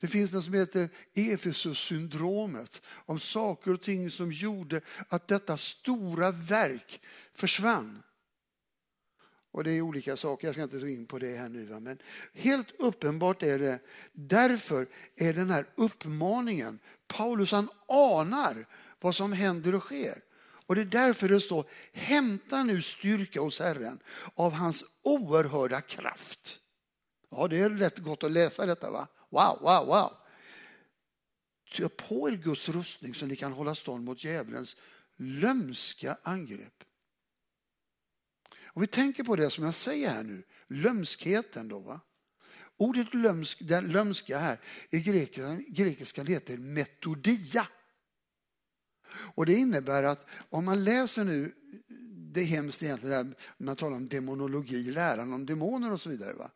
Det 0.00 0.08
finns 0.08 0.32
något 0.32 0.44
som 0.44 0.54
heter 0.54 0.88
Efesus-syndromet 1.14 2.82
om 2.86 3.20
saker 3.20 3.74
och 3.74 3.82
ting 3.82 4.10
som 4.10 4.32
gjorde 4.32 4.80
att 5.08 5.28
detta 5.28 5.56
stora 5.56 6.30
verk 6.30 7.00
försvann. 7.34 8.02
Och 9.50 9.64
det 9.64 9.72
är 9.72 9.80
olika 9.80 10.16
saker, 10.16 10.48
jag 10.48 10.54
ska 10.54 10.62
inte 10.62 10.78
gå 10.78 10.88
in 10.88 11.06
på 11.06 11.18
det 11.18 11.36
här 11.36 11.48
nu. 11.48 11.80
Men 11.80 11.98
helt 12.34 12.80
uppenbart 12.80 13.42
är 13.42 13.58
det, 13.58 13.78
därför 14.12 14.88
är 15.16 15.34
den 15.34 15.50
här 15.50 15.66
uppmaningen, 15.74 16.78
Paulus 17.06 17.52
han 17.52 17.68
anar 17.88 18.66
vad 19.00 19.14
som 19.14 19.32
händer 19.32 19.74
och 19.74 19.82
sker. 19.82 20.22
Och 20.66 20.74
det 20.74 20.80
är 20.80 20.84
därför 20.84 21.28
det 21.28 21.40
står, 21.40 21.64
hämta 21.92 22.62
nu 22.62 22.82
styrka 22.82 23.40
hos 23.40 23.60
Herren 23.60 24.00
av 24.34 24.52
hans 24.52 24.84
oerhörda 25.02 25.80
kraft. 25.80 26.60
Ja, 27.30 27.48
det 27.48 27.58
är 27.58 27.70
rätt 27.70 27.98
gott 27.98 28.24
att 28.24 28.32
läsa 28.32 28.66
detta 28.66 28.90
va? 28.90 29.08
Wow, 29.30 29.58
wow, 29.60 29.86
wow. 29.86 30.12
Ta 31.76 31.88
på 31.88 32.30
er 32.30 32.36
Guds 32.36 32.68
rustning 32.68 33.14
så 33.14 33.26
ni 33.26 33.36
kan 33.36 33.52
hålla 33.52 33.74
stånd 33.74 34.04
mot 34.04 34.24
djävulens 34.24 34.76
lömska 35.16 36.16
angrepp. 36.22 36.84
Om 38.64 38.80
vi 38.80 38.86
tänker 38.86 39.24
på 39.24 39.36
det 39.36 39.50
som 39.50 39.64
jag 39.64 39.74
säger 39.74 40.10
här 40.10 40.22
nu, 40.22 40.42
lömskheten 40.66 41.68
då. 41.68 41.78
Va? 41.78 42.00
Ordet 42.76 43.14
lömsk, 43.14 43.58
den 43.60 43.88
lömska 43.88 44.38
här 44.38 44.60
i 44.90 45.00
grekiskan, 45.00 45.64
grekiskan 45.68 46.26
heter 46.26 46.56
metodia. 46.58 47.66
Och 49.10 49.46
det 49.46 49.54
innebär 49.54 50.02
att 50.02 50.26
om 50.50 50.64
man 50.64 50.84
läser 50.84 51.24
nu, 51.24 51.52
det 52.32 52.40
är 52.40 52.44
hemskt 52.44 52.82
egentligen, 52.82 53.34
när 53.56 53.66
man 53.66 53.76
talar 53.76 53.96
om 53.96 54.08
demonologi, 54.08 54.82
läran 54.82 55.32
om 55.32 55.46
demoner 55.46 55.92
och 55.92 56.00
så 56.00 56.08
vidare. 56.08 56.32
Va? 56.32 56.50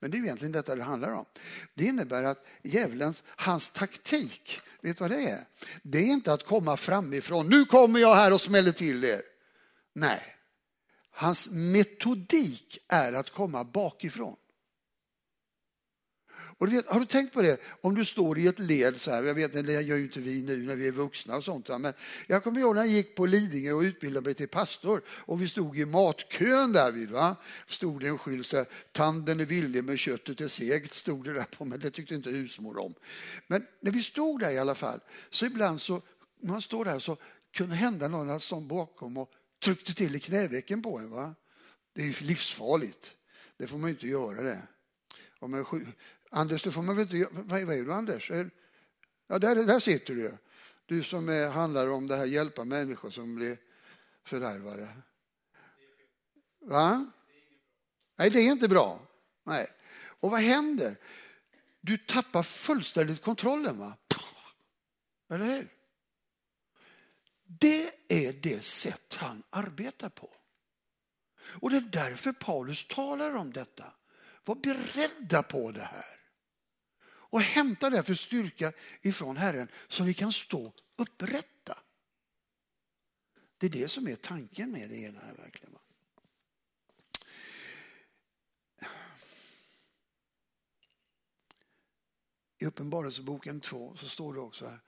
Men 0.00 0.10
det 0.10 0.16
är 0.16 0.22
egentligen 0.22 0.52
detta 0.52 0.76
det 0.76 0.82
handlar 0.82 1.10
om. 1.10 1.24
Det 1.74 1.84
innebär 1.84 2.22
att 2.22 2.46
djävulens, 2.62 3.22
hans 3.26 3.70
taktik, 3.70 4.60
vet 4.80 4.96
du 4.96 5.04
vad 5.04 5.10
det 5.10 5.30
är? 5.30 5.48
Det 5.82 5.98
är 5.98 6.12
inte 6.12 6.32
att 6.32 6.46
komma 6.46 6.76
framifrån, 6.76 7.48
nu 7.48 7.64
kommer 7.64 8.00
jag 8.00 8.14
här 8.14 8.32
och 8.32 8.40
smäller 8.40 8.72
till 8.72 9.04
er. 9.04 9.22
Nej, 9.94 10.22
hans 11.10 11.50
metodik 11.50 12.78
är 12.88 13.12
att 13.12 13.30
komma 13.30 13.64
bakifrån. 13.64 14.36
Och 16.58 16.66
du 16.66 16.76
vet, 16.76 16.86
har 16.86 17.00
du 17.00 17.06
tänkt 17.06 17.32
på 17.32 17.42
det? 17.42 17.60
Om 17.80 17.94
du 17.94 18.04
står 18.04 18.38
i 18.38 18.46
ett 18.46 18.58
led 18.58 19.00
så 19.00 19.10
här, 19.10 19.22
jag 19.22 19.34
vet 19.34 19.52
det 19.52 19.82
gör 19.82 19.96
ju 19.96 20.02
inte 20.02 20.20
vi 20.20 20.42
nu 20.42 20.56
när 20.56 20.76
vi 20.76 20.88
är 20.88 20.92
vuxna 20.92 21.36
och 21.36 21.44
sånt. 21.44 21.68
Men 21.80 21.92
jag 22.26 22.44
kommer 22.44 22.60
ihåg 22.60 22.74
när 22.74 22.82
jag 22.82 22.90
gick 22.90 23.14
på 23.14 23.26
Lidingö 23.26 23.72
och 23.72 23.80
utbildade 23.80 24.24
mig 24.24 24.34
till 24.34 24.48
pastor 24.48 25.02
och 25.08 25.42
vi 25.42 25.48
stod 25.48 25.78
i 25.78 25.84
matkön 25.84 26.72
där 26.72 26.92
vid. 26.92 27.10
Va? 27.10 27.36
Stod 27.68 28.00
det 28.00 28.08
en 28.08 28.18
skylt 28.18 28.46
så 28.46 28.56
här, 28.56 28.66
tanden 28.92 29.40
är 29.40 29.46
villig 29.46 29.84
men 29.84 29.98
köttet 29.98 30.40
är 30.40 30.48
segt, 30.48 30.94
stod 30.94 31.24
det 31.24 31.32
där 31.32 31.44
på 31.44 31.64
men 31.64 31.80
det 31.80 31.90
tyckte 31.90 32.14
inte 32.14 32.30
husmor 32.30 32.78
om. 32.78 32.94
Men 33.46 33.66
när 33.80 33.92
vi 33.92 34.02
stod 34.02 34.40
där 34.40 34.50
i 34.50 34.58
alla 34.58 34.74
fall, 34.74 35.00
så 35.30 35.46
ibland 35.46 35.80
så, 35.80 36.02
när 36.40 36.52
man 36.52 36.62
står 36.62 36.84
där 36.84 36.98
så 36.98 37.16
kunde 37.54 37.74
det 37.74 37.78
hända 37.78 38.08
någon 38.08 38.40
som 38.40 38.68
bakom 38.68 39.16
och 39.16 39.30
tryckte 39.64 39.94
till 39.94 40.16
i 40.16 40.20
knävecken 40.20 40.82
på 40.82 40.98
en. 40.98 41.10
Va? 41.10 41.34
Det 41.92 42.02
är 42.02 42.06
ju 42.06 42.26
livsfarligt. 42.26 43.12
Det 43.56 43.66
får 43.66 43.78
man 43.78 43.90
ju 43.90 43.94
inte 43.94 44.06
göra 44.06 44.42
det. 44.42 44.62
Om 45.38 45.54
en 45.54 45.64
Anders, 46.36 46.62
det 46.62 46.72
får 46.72 46.82
man 46.82 46.96
väl 46.96 47.02
inte 47.02 47.16
göra. 47.16 47.30
Vad 47.32 47.60
är 47.60 47.84
du 47.84 47.92
Anders? 47.92 48.30
Ja, 49.26 49.38
där, 49.38 49.66
där 49.66 49.80
sitter 49.80 50.14
du. 50.14 50.38
Du 50.86 51.02
som 51.02 51.28
är, 51.28 51.48
handlar 51.48 51.88
om 51.88 52.06
det 52.06 52.16
här 52.16 52.24
hjälpa 52.24 52.64
människor 52.64 53.10
som 53.10 53.34
blir 53.34 53.58
fördärvade. 54.24 54.88
Va? 56.60 57.10
Nej, 58.16 58.30
det 58.30 58.40
är 58.40 58.52
inte 58.52 58.68
bra. 58.68 59.00
Nej. 59.44 59.66
Och 60.20 60.30
vad 60.30 60.40
händer? 60.40 60.96
Du 61.80 61.98
tappar 61.98 62.42
fullständigt 62.42 63.22
kontrollen. 63.22 63.78
va? 63.78 63.96
Eller 65.30 65.44
hur? 65.44 65.68
Det 67.44 67.90
är 68.08 68.32
det 68.32 68.64
sätt 68.64 69.14
han 69.18 69.42
arbetar 69.50 70.08
på. 70.08 70.30
Och 71.60 71.70
det 71.70 71.76
är 71.76 71.80
därför 71.80 72.32
Paulus 72.32 72.88
talar 72.88 73.34
om 73.34 73.52
detta. 73.52 73.84
Var 74.44 74.54
beredda 74.54 75.42
på 75.42 75.70
det 75.70 75.82
här 75.82 76.15
och 77.30 77.40
hämta 77.40 77.90
därför 77.90 78.14
styrka 78.14 78.72
ifrån 79.02 79.36
Herren 79.36 79.68
så 79.88 80.04
ni 80.04 80.14
kan 80.14 80.32
stå 80.32 80.72
upprätta. 80.96 81.78
Det 83.58 83.66
är 83.66 83.70
det 83.70 83.88
som 83.88 84.08
är 84.08 84.16
tanken 84.16 84.72
med 84.72 84.90
det 84.90 84.96
hela. 84.96 85.20
Här, 85.20 85.34
verkligen. 85.34 85.76
I 92.58 92.66
Uppenbarelseboken 92.66 93.60
2 93.60 93.96
så 93.96 94.08
står 94.08 94.34
det 94.34 94.40
också 94.40 94.66
här 94.66 94.80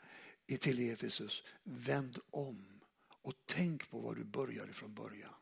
till 0.61 0.91
Efesus, 0.91 1.43
vänd 1.63 2.19
om 2.31 2.81
och 3.23 3.35
tänk 3.47 3.91
på 3.91 4.01
vad 4.01 4.17
du 4.17 4.25
började 4.25 4.73
från 4.73 4.95
början. 4.95 5.35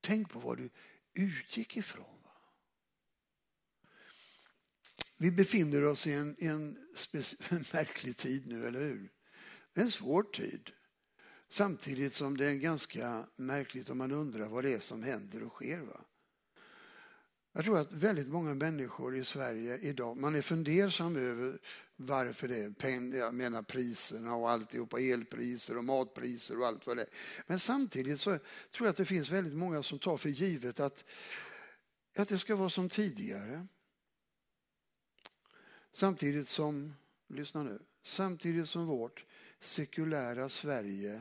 Tänk 0.00 0.30
på 0.30 0.38
vad 0.38 0.58
du 0.58 0.70
utgick 1.14 1.76
ifrån. 1.76 2.25
Vi 5.18 5.30
befinner 5.30 5.84
oss 5.84 6.06
i 6.06 6.12
en, 6.12 6.36
en, 6.38 6.78
en 7.48 7.64
märklig 7.72 8.16
tid 8.16 8.46
nu, 8.46 8.66
eller 8.66 8.80
hur? 8.80 9.10
Det 9.74 9.80
är 9.80 9.84
en 9.84 9.90
svår 9.90 10.22
tid. 10.22 10.70
Samtidigt 11.48 12.12
som 12.12 12.36
det 12.36 12.46
är 12.46 12.54
ganska 12.54 13.26
märkligt 13.36 13.90
om 13.90 13.98
man 13.98 14.12
undrar 14.12 14.46
vad 14.46 14.64
det 14.64 14.72
är 14.72 14.78
som 14.78 15.02
händer 15.02 15.42
och 15.42 15.52
sker. 15.52 15.78
Va? 15.78 16.00
Jag 17.52 17.64
tror 17.64 17.78
att 17.78 17.92
väldigt 17.92 18.28
många 18.28 18.54
människor 18.54 19.16
i 19.16 19.24
Sverige 19.24 19.78
idag, 19.78 20.16
man 20.16 20.34
är 20.34 20.42
fundersam 20.42 21.16
över 21.16 21.58
varför 21.96 22.48
det 22.48 22.84
är, 22.84 23.16
jag 23.18 23.34
menar 23.34 23.62
priserna 23.62 24.34
och 24.34 24.50
alltihopa, 24.50 25.00
elpriser 25.00 25.76
och 25.76 25.84
matpriser 25.84 26.60
och 26.60 26.66
allt 26.66 26.86
vad 26.86 26.96
det 26.96 27.02
är. 27.02 27.08
Men 27.46 27.58
samtidigt 27.58 28.20
så 28.20 28.30
tror 28.70 28.86
jag 28.86 28.88
att 28.88 28.96
det 28.96 29.04
finns 29.04 29.30
väldigt 29.30 29.56
många 29.56 29.82
som 29.82 29.98
tar 29.98 30.16
för 30.16 30.28
givet 30.28 30.80
att, 30.80 31.04
att 32.18 32.28
det 32.28 32.38
ska 32.38 32.56
vara 32.56 32.70
som 32.70 32.88
tidigare. 32.88 33.66
Samtidigt 35.96 36.48
som, 36.48 36.94
lyssna 37.26 37.62
nu, 37.62 37.82
samtidigt 38.02 38.68
som 38.68 38.86
vårt 38.86 39.24
sekulära 39.60 40.48
Sverige 40.48 41.20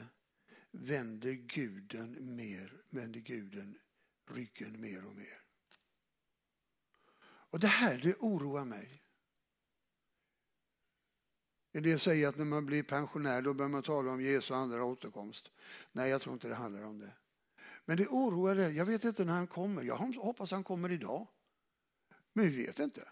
vänder 0.72 1.32
guden 1.32 2.36
mer, 2.36 2.82
vänder 2.90 3.20
guden 3.20 3.78
ryggen 4.32 4.82
mer 4.82 5.06
och 5.06 5.16
mer. 5.16 5.42
Och 7.24 7.60
det 7.60 7.68
här 7.68 7.98
det 7.98 8.16
oroar 8.20 8.66
mig. 8.66 9.04
En 11.72 11.84
del 11.84 12.00
säger 12.00 12.28
att 12.28 12.38
när 12.38 12.46
man 12.46 12.66
blir 12.66 12.84
pensionär 12.84 13.42
då 13.42 13.54
bör 13.54 13.68
man 13.68 13.84
tala 13.84 14.12
om 14.12 14.22
Jesu 14.22 14.54
andra 14.54 14.84
återkomst. 14.84 15.52
Nej, 15.92 16.10
jag 16.10 16.22
tror 16.22 16.34
inte 16.34 16.48
det 16.48 16.56
handlar 16.56 16.84
om 16.84 17.00
det. 17.00 17.14
Men 17.86 17.98
det 17.98 18.08
oroar 18.08 18.56
det. 18.56 18.70
Jag 18.70 18.86
vet 18.86 19.04
inte 19.04 19.26
när 19.26 19.34
han 19.34 19.48
kommer. 19.48 19.84
Jag 19.84 19.96
hoppas 19.98 20.52
han 20.52 20.64
kommer 20.64 20.92
idag. 20.92 21.28
Men 22.34 22.46
vi 22.46 22.66
vet 22.66 22.80
inte. 22.80 23.08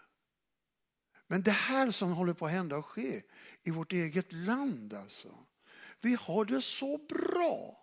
Men 1.26 1.42
det 1.42 1.50
här 1.50 1.90
som 1.90 2.12
håller 2.12 2.34
på 2.34 2.46
att 2.46 2.52
hända 2.52 2.76
och 2.76 2.86
ske 2.86 3.22
i 3.62 3.70
vårt 3.70 3.92
eget 3.92 4.32
land 4.32 4.94
alltså. 4.94 5.28
Vi 6.00 6.16
har 6.20 6.44
det 6.44 6.62
så 6.62 6.98
bra. 6.98 7.78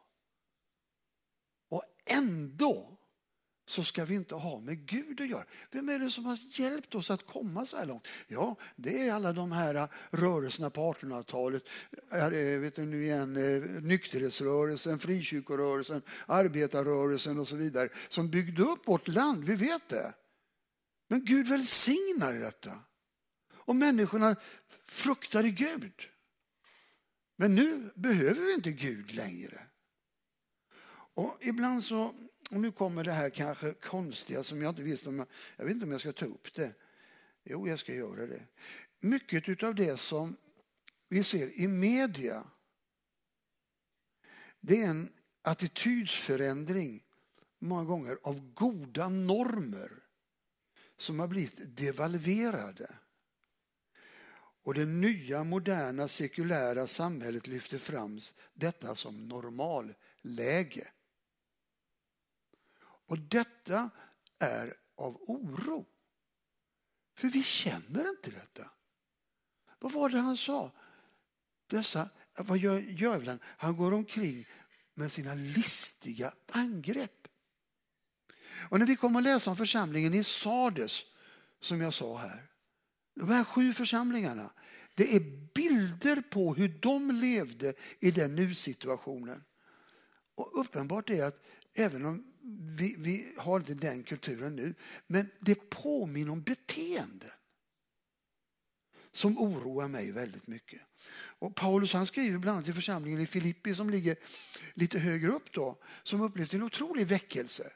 Och 1.70 1.84
ändå 2.06 2.98
så 3.72 3.84
ska 3.84 4.06
vi 4.06 4.16
inte 4.16 4.36
ha 4.36 4.60
med 4.60 4.86
Gud 4.86 5.22
att 5.22 5.28
göra. 5.28 5.46
Vem 5.72 5.90
är 5.90 6.00
det 6.00 6.10
som 6.10 6.26
har 6.26 6.40
hjälpt 6.60 6.96
oss 6.96 7.12
att 7.12 7.26
komma 7.26 7.66
så 7.66 7.78
här 7.78 7.86
långt? 7.86 8.08
Ja, 8.28 8.56
det 8.76 9.08
är 9.08 9.14
alla 9.14 9.34
de 9.34 9.52
här 9.52 9.88
rörelserna 10.12 10.70
på 10.70 10.94
1800-talet. 10.94 11.64
Vet 12.62 12.76
du, 12.76 12.86
nu 12.86 13.04
igen, 13.04 13.38
eh, 13.38 13.82
nykterhetsrörelsen, 13.82 15.00
frikyrkorörelsen, 15.00 16.02
arbetarrörelsen 16.26 17.40
och 17.40 17.48
så 17.48 17.56
vidare 17.56 17.90
som 18.08 18.30
byggde 18.30 18.62
upp 18.62 18.88
vårt 18.88 19.08
land. 19.08 19.44
Vi 19.44 19.56
vet 19.56 19.90
det. 19.90 20.14
Men 21.08 21.26
Gud 21.26 21.48
välsignar 21.48 22.34
detta. 22.34 22.80
Och 23.66 23.76
människorna 23.76 24.36
fruktade 24.86 25.50
Gud. 25.50 26.10
Men 27.36 27.56
nu 27.56 27.92
behöver 27.96 28.42
vi 28.42 28.54
inte 28.54 28.72
Gud 28.72 29.14
längre. 29.14 29.62
Och 31.14 31.38
ibland 31.42 31.84
så, 31.84 32.04
och 32.52 32.62
nu 32.62 32.72
kommer 32.72 33.04
det 33.04 33.12
här 33.12 33.30
kanske 33.30 33.74
konstiga 33.74 34.44
som 34.44 34.62
jag 34.62 34.70
inte 34.70 34.82
visste 34.82 35.10
om 35.10 35.20
jag, 35.20 35.28
jag 35.58 35.66
vet 35.66 35.74
inte 35.74 35.86
om 35.86 35.92
jag 35.92 36.02
ska 36.02 36.12
ta 36.12 36.26
upp 36.26 36.54
det. 36.54 36.74
Jo, 37.44 37.68
jag 37.68 37.80
ska 37.80 37.94
göra 37.94 38.28
det. 38.28 38.48
Mycket 39.00 39.64
av 39.64 39.76
det 39.76 39.98
som 39.98 40.38
vi 41.10 41.24
ser 41.24 41.60
i 41.60 41.68
media, 41.68 42.44
det 44.60 44.82
är 44.82 44.90
en 44.90 45.12
attitydsförändring 45.42 47.04
många 47.60 47.84
gånger 47.84 48.18
av 48.24 48.54
goda 48.54 49.10
normer 49.10 49.92
som 50.98 51.20
har 51.20 51.28
blivit 51.28 51.78
devalverade. 51.78 52.96
Och 54.64 54.74
det 54.74 54.86
nya, 54.86 55.44
moderna, 55.44 56.08
sekulära 56.08 56.88
samhället 56.88 57.48
lyfter 57.48 57.78
fram 57.78 58.20
detta 58.54 58.96
som 58.96 59.28
normalläge. 59.28 60.88
Och 62.82 63.20
detta 63.20 63.90
är 64.40 64.78
av 64.96 65.22
oro. 65.22 65.86
För 67.18 67.28
vi 67.28 67.44
känner 67.44 68.10
inte 68.10 68.32
detta. 68.32 68.70
Vad 69.80 69.92
var 69.92 70.10
det 70.10 70.20
han 70.20 70.38
sa? 70.38 70.72
Dessa, 71.68 72.10
vad 72.38 72.58
gör 72.58 72.80
djävulen? 72.80 73.40
Han 73.44 73.78
går 73.78 73.94
omkring 73.94 74.46
med 74.94 75.12
sina 75.12 75.34
listiga 75.34 76.34
angrepp. 76.52 77.28
Och 78.70 78.80
när 78.80 78.86
vi 78.86 78.96
kommer 78.96 79.20
att 79.20 79.24
läsa 79.24 79.50
om 79.50 79.58
församlingen 79.58 80.14
i 80.14 80.24
Sardes, 80.24 81.04
som 81.60 81.82
jag 81.82 81.94
sa 81.94 82.18
här, 82.18 82.51
de 83.22 83.30
här 83.30 83.44
sju 83.44 83.74
församlingarna, 83.74 84.50
det 84.96 85.16
är 85.16 85.20
bilder 85.54 86.22
på 86.30 86.54
hur 86.54 86.68
de 86.68 87.12
levde 87.12 87.74
i 88.00 88.12
den 88.12 88.36
nu-situationen. 88.36 89.44
Och 90.36 90.60
uppenbart 90.60 91.10
är 91.10 91.24
att 91.24 91.42
även 91.74 92.06
om 92.06 92.34
vi, 92.78 92.96
vi 92.98 93.34
har 93.38 93.60
inte 93.60 93.74
den 93.74 94.04
kulturen 94.04 94.56
nu, 94.56 94.74
men 95.08 95.30
det 95.40 95.70
påminner 95.70 96.32
om 96.32 96.42
beteenden 96.42 97.32
som 99.12 99.38
oroar 99.38 99.88
mig 99.88 100.12
väldigt 100.12 100.48
mycket. 100.48 100.82
Och 101.14 101.56
Paulus 101.56 101.94
han 101.94 102.06
skriver 102.06 102.38
bland 102.38 102.56
annat 102.56 102.66
till 102.66 102.74
församlingen 102.74 103.22
i 103.22 103.28
Filippi 103.28 103.76
som 103.76 103.90
ligger 103.90 104.16
lite 104.74 105.00
högre 105.00 105.32
upp 105.32 105.54
då, 105.54 105.82
som 106.04 106.22
upplevt 106.22 106.54
en 106.54 106.64
otrolig 106.64 107.08
väckelse. 107.08 107.72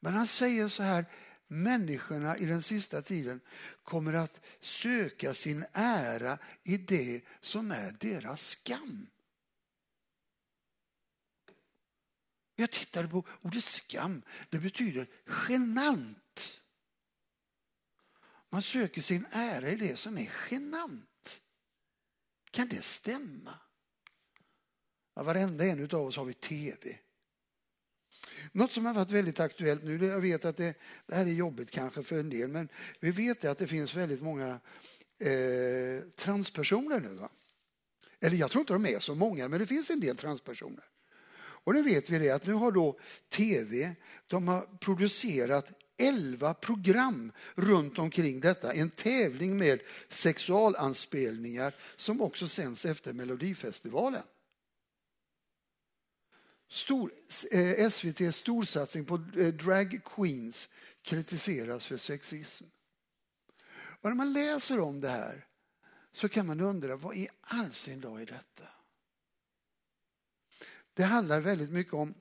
Men 0.00 0.14
han 0.14 0.26
säger 0.26 0.68
så 0.68 0.82
här, 0.82 1.04
människorna 1.48 2.36
i 2.36 2.46
den 2.46 2.62
sista 2.62 3.02
tiden 3.02 3.40
kommer 3.82 4.12
att 4.12 4.40
söka 4.60 5.34
sin 5.34 5.64
ära 5.72 6.38
i 6.62 6.76
det 6.76 7.24
som 7.40 7.70
är 7.70 7.96
deras 8.00 8.48
skam. 8.48 9.06
Jag 12.54 12.70
tittade 12.70 13.08
på 13.08 13.24
ordet 13.42 13.64
skam. 13.64 14.22
Det 14.50 14.58
betyder 14.58 15.06
genant. 15.48 16.60
Man 18.48 18.62
söker 18.62 19.02
sin 19.02 19.26
ära 19.30 19.68
i 19.68 19.74
det 19.74 19.96
som 19.96 20.18
är 20.18 20.32
genant. 20.50 21.40
Kan 22.50 22.68
det 22.68 22.82
stämma? 22.82 23.58
Ja, 25.14 25.22
varenda 25.22 25.64
en 25.64 25.84
av 25.84 25.94
oss 25.94 26.16
har 26.16 26.24
vi 26.24 26.34
tv. 26.34 26.98
Något 28.58 28.72
som 28.72 28.86
har 28.86 28.94
varit 28.94 29.10
väldigt 29.10 29.40
aktuellt 29.40 29.84
nu, 29.84 30.06
jag 30.06 30.20
vet 30.20 30.44
att 30.44 30.56
det, 30.56 30.74
det 31.06 31.14
här 31.14 31.26
är 31.26 31.30
jobbigt 31.30 31.70
kanske 31.70 32.02
för 32.02 32.20
en 32.20 32.30
del, 32.30 32.48
men 32.48 32.68
vi 33.00 33.10
vet 33.10 33.44
att 33.44 33.58
det 33.58 33.66
finns 33.66 33.94
väldigt 33.94 34.22
många 34.22 34.60
eh, 35.18 36.02
transpersoner 36.16 37.00
nu. 37.00 37.08
Va? 37.08 37.28
Eller 38.20 38.36
jag 38.36 38.50
tror 38.50 38.60
inte 38.60 38.72
de 38.72 38.86
är 38.86 38.98
så 38.98 39.14
många, 39.14 39.48
men 39.48 39.60
det 39.60 39.66
finns 39.66 39.90
en 39.90 40.00
del 40.00 40.16
transpersoner. 40.16 40.84
Och 41.38 41.74
nu 41.74 41.82
vet 41.82 42.10
vi 42.10 42.18
det 42.18 42.30
att 42.30 42.46
nu 42.46 42.52
har 42.52 42.72
då 42.72 42.98
tv, 43.28 43.94
de 44.26 44.48
har 44.48 44.60
producerat 44.60 45.70
11 45.96 46.54
program 46.54 47.32
runt 47.54 47.98
omkring 47.98 48.40
detta. 48.40 48.72
En 48.72 48.90
tävling 48.90 49.58
med 49.58 49.80
sexualanspelningar 50.08 51.74
som 51.96 52.20
också 52.20 52.48
sänds 52.48 52.84
efter 52.84 53.12
Melodifestivalen. 53.12 54.22
Stor, 56.68 57.12
eh, 57.52 57.86
SVTs 57.86 58.36
storsatsning 58.36 59.04
på 59.04 59.14
eh, 59.14 59.48
drag 59.48 60.00
queens 60.04 60.68
kritiseras 61.02 61.86
för 61.86 61.96
sexism. 61.96 62.64
Och 64.00 64.10
när 64.10 64.16
man 64.16 64.32
läser 64.32 64.80
om 64.80 65.00
det 65.00 65.08
här 65.08 65.46
så 66.12 66.28
kan 66.28 66.46
man 66.46 66.60
undra 66.60 66.96
vad 66.96 67.16
i 67.16 67.28
all 67.40 67.72
sin 67.72 68.00
dag 68.00 68.22
är 68.22 68.26
detta? 68.26 68.64
Det 70.94 71.04
handlar 71.04 71.40
väldigt 71.40 71.70
mycket 71.70 71.94
om 71.94 72.14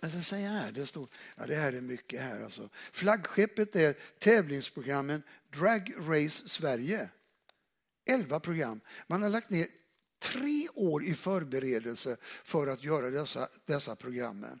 jag 0.00 0.10
ska 0.10 0.20
säga 0.22 0.50
här, 0.50 0.72
det 0.72 0.86
står, 0.86 1.08
ja 1.36 1.46
det 1.46 1.54
här 1.54 1.72
är 1.72 1.80
mycket 1.80 2.20
här 2.20 2.40
alltså. 2.40 2.68
Flaggskeppet 2.92 3.76
är 3.76 3.96
tävlingsprogrammen 4.18 5.22
Drag 5.50 5.94
Race 5.96 6.48
Sverige. 6.48 7.08
Elva 8.04 8.40
program. 8.40 8.80
Man 9.06 9.22
har 9.22 9.28
lagt 9.28 9.50
ner 9.50 9.66
tre 10.18 10.68
år 10.74 11.04
i 11.04 11.14
förberedelse 11.14 12.16
för 12.22 12.66
att 12.66 12.84
göra 12.84 13.10
dessa, 13.10 13.48
dessa 13.64 13.96
programmen. 13.96 14.60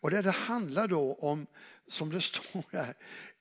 Och 0.00 0.10
det, 0.10 0.22
det 0.22 0.30
handlar 0.30 0.88
då 0.88 1.14
om, 1.14 1.46
som 1.88 2.10
det 2.10 2.20
står 2.22 2.64
här, 2.72 2.96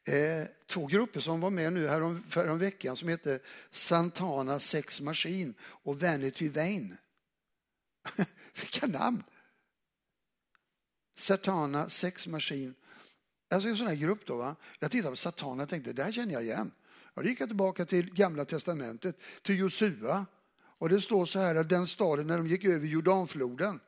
eh, 0.08 0.48
två 0.66 0.86
grupper 0.86 1.20
som 1.20 1.42
var 1.42 1.50
med 1.50 1.74
nu 1.74 1.88
härom, 1.88 2.24
för 2.30 2.56
veckan 2.56 2.96
som 2.96 3.10
heter 3.10 3.40
Santana 3.72 4.60
Sex 4.60 5.02
Machine 5.02 5.54
och 5.62 6.00
Vanity 6.00 6.50
Vain. 6.50 6.98
Vilka 8.62 8.88
namn! 8.88 9.24
Satana 11.16 11.90
Sex 11.90 12.28
Machine. 12.28 12.74
Alltså 13.54 13.70
en 13.70 13.78
sån 13.78 13.88
här 13.88 13.96
grupp 13.96 14.26
då. 14.26 14.38
Va? 14.38 14.56
Jag 14.80 14.92
tittade 14.92 15.10
på 15.10 15.16
Satana 15.16 15.64
och 15.64 15.70
tänkte, 15.70 15.94
det 15.94 16.04
här 16.04 16.12
känner 16.12 16.34
jag 16.34 16.44
igen. 16.44 16.72
Och 17.14 17.24
då 17.24 17.30
gick 17.30 17.42
jag 17.42 17.50
tillbaka 17.50 17.86
till 17.86 18.14
Gamla 18.14 18.46
Testamentet, 18.46 19.16
till 19.42 19.58
Josua. 19.58 20.26
Och 20.82 20.90
det 20.90 21.02
står 21.02 21.26
så 21.26 21.40
här 21.40 21.56
att 21.56 21.70
den 21.70 21.88
staden 21.88 22.28
när 22.28 22.38
de 22.38 22.48
gick 22.48 22.66
över 22.66 22.88
Jordanfloden, 22.88 23.80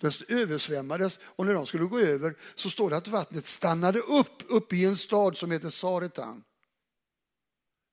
den 0.00 0.12
översvämmades 0.28 1.18
och 1.22 1.46
när 1.46 1.54
de 1.54 1.66
skulle 1.66 1.84
gå 1.84 1.98
över 1.98 2.36
så 2.54 2.70
står 2.70 2.90
det 2.90 2.96
att 2.96 3.08
vattnet 3.08 3.46
stannade 3.46 3.98
upp, 3.98 4.42
uppe 4.48 4.76
i 4.76 4.84
en 4.84 4.96
stad 4.96 5.36
som 5.36 5.50
heter 5.50 5.70
Saretan. 5.70 6.44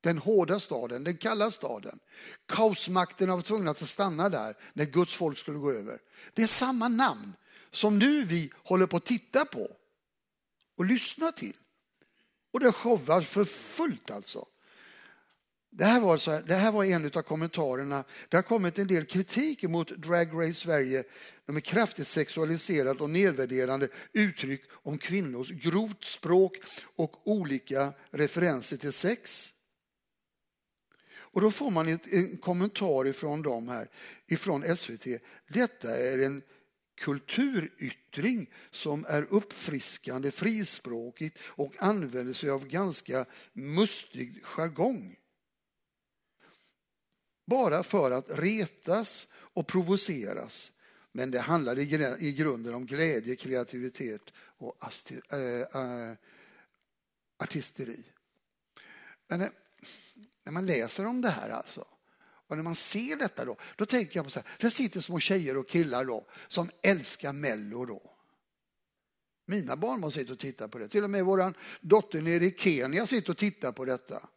Den 0.02 0.18
hårda 0.18 0.60
staden, 0.60 1.04
den 1.04 1.18
kalla 1.18 1.52
staden. 1.52 2.00
Kaosmakten 2.46 3.30
var 3.30 3.42
tvungna 3.42 3.72
att 3.72 3.90
stanna 3.90 4.30
där 4.30 4.58
när 4.74 4.86
Guds 4.86 5.14
folk 5.14 5.38
skulle 5.38 5.58
gå 5.58 5.72
över. 5.72 6.00
Det 6.34 6.44
är 6.44 6.48
samma 6.48 6.88
namn 6.88 7.34
som 7.70 8.00
nu 8.00 8.26
vi 8.26 8.52
håller 8.64 8.86
på 8.86 8.98
att 8.98 9.06
titta 9.06 9.46
på 9.46 9.72
och 10.78 10.86
lyssna 10.86 11.32
till. 11.32 11.58
Och 12.54 12.60
det 12.60 12.72
showar 12.72 13.22
för 13.22 13.46
fullt 13.46 14.12
alltså. 14.12 14.48
Det 15.72 15.86
här, 15.86 16.00
var 16.00 16.18
så 16.18 16.32
här, 16.32 16.44
det 16.48 16.56
här 16.56 16.72
var 16.72 16.86
en 16.86 17.06
av 17.06 17.22
kommentarerna. 17.22 18.04
Det 18.30 18.38
har 18.38 18.44
kommit 18.44 18.80
en 18.80 18.88
del 18.88 19.06
kritik 19.06 19.64
mot 19.64 19.90
Drag 19.90 20.30
Race 20.34 20.54
Sverige. 20.54 21.04
De 21.46 21.56
är 21.56 21.62
kraftigt 21.62 22.08
sexualiserade 22.08 23.04
och 23.04 23.10
nedvärderande 23.10 23.88
uttryck 24.14 24.62
om 24.72 24.98
kvinnors 24.98 25.50
grovt 25.50 26.04
språk 26.04 26.58
och 26.96 27.28
olika 27.28 27.94
referenser 28.12 28.78
till 28.78 28.94
sex. 28.94 29.54
Och 31.32 31.42
då 31.42 31.52
får 31.52 31.72
man 31.72 32.00
en 32.12 32.38
kommentar 32.38 33.08
ifrån 33.08 33.42
dem 33.42 33.68
här, 33.68 33.90
ifrån 34.28 34.78
SVT. 34.78 35.06
Detta 35.48 35.98
är 35.98 36.26
en 36.26 36.42
kulturyttring 37.02 38.50
som 38.72 39.06
är 39.10 39.28
uppfriskande, 39.30 40.32
frispråkigt 40.32 41.38
och 41.44 41.76
använder 41.80 42.34
sig 42.34 42.50
av 42.50 42.68
ganska 42.68 43.26
mustig 43.54 44.44
jargong. 44.44 45.19
Bara 47.50 47.84
för 47.84 48.12
att 48.12 48.26
retas 48.30 49.28
och 49.34 49.68
provoceras. 49.68 50.72
Men 51.12 51.32
det 51.32 51.40
handlar 51.40 51.80
i 52.24 52.34
grunden 52.34 52.74
om 52.74 52.86
glädje, 52.86 53.36
kreativitet 53.36 54.22
och 54.36 54.78
äh, 55.34 55.40
äh, 55.82 56.14
artisteri. 57.38 58.04
Men 59.28 59.42
eh, 59.42 59.50
när 60.46 60.52
man 60.52 60.66
läser 60.66 61.06
om 61.06 61.22
det 61.22 61.30
här 61.30 61.50
alltså, 61.50 61.88
och 62.48 62.56
när 62.58 62.64
man 62.64 62.76
ser 62.76 63.16
detta 63.16 63.46
då, 63.46 63.58
då 63.76 63.86
tänker 63.86 64.18
jag 64.18 64.26
på 64.26 64.32
så 64.32 64.40
här, 64.40 64.50
det 64.60 64.72
sitter 64.72 65.02
små 65.02 65.20
tjejer 65.20 65.58
och 65.58 65.70
killar 65.70 66.06
då 66.06 66.28
som 66.48 66.72
älskar 66.82 67.34
Mello 67.34 67.86
då. 67.86 68.16
Mina 69.46 69.76
barnbarn 69.76 70.12
sitter 70.12 70.34
och 70.34 70.40
tittar 70.40 70.68
på 70.68 70.78
det. 70.78 70.88
Till 70.88 71.04
och 71.04 71.10
med 71.10 71.26
vår 71.26 71.54
dotter 71.82 72.22
nere 72.22 72.46
i 72.46 72.56
Kenya 72.58 73.06
sitter 73.06 73.32
och 73.32 73.38
tittar 73.38 73.72
på 73.72 73.86
detta. 73.86 74.30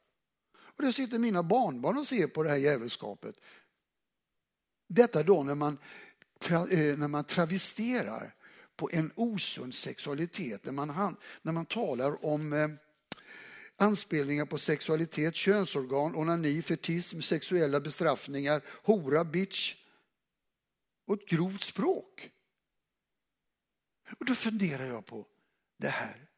Och 0.76 0.84
där 0.84 0.92
sitter 0.92 1.18
mina 1.18 1.42
barnbarn 1.42 1.98
och 1.98 2.06
ser 2.06 2.26
på 2.26 2.42
det 2.42 2.50
här 2.50 2.56
jävelskapet. 2.56 3.34
Detta 4.88 5.22
då 5.22 5.42
när 5.42 5.54
man, 5.54 5.78
eh, 6.50 6.98
när 6.98 7.08
man 7.08 7.24
travesterar 7.24 8.34
på 8.76 8.90
en 8.92 9.12
osund 9.16 9.74
sexualitet, 9.74 10.64
när 10.64 10.72
man, 10.72 11.16
när 11.42 11.52
man 11.52 11.66
talar 11.66 12.24
om 12.24 12.52
eh, 12.52 12.68
anspelningar 13.76 14.46
på 14.46 14.58
sexualitet, 14.58 15.34
könsorgan, 15.34 16.14
onani, 16.14 16.62
fetism, 16.62 17.20
sexuella 17.20 17.80
bestraffningar, 17.80 18.62
hora, 18.82 19.24
bitch 19.24 19.74
och 21.06 21.14
ett 21.14 21.28
grovt 21.28 21.62
språk. 21.62 22.30
Och 24.18 24.26
då 24.26 24.34
funderar 24.34 24.84
jag 24.84 25.06
på 25.06 25.26
det 25.78 25.88
här. 25.88 26.28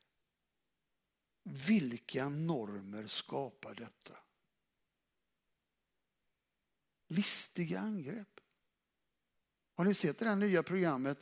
Vilka 1.42 2.28
normer 2.28 3.06
skapar 3.06 3.74
detta? 3.74 4.23
Listiga 7.08 7.80
angrepp. 7.80 8.40
Har 9.74 9.84
ni 9.84 9.94
sett 9.94 10.18
det 10.18 10.28
här 10.28 10.36
nya 10.36 10.62
programmet? 10.62 11.18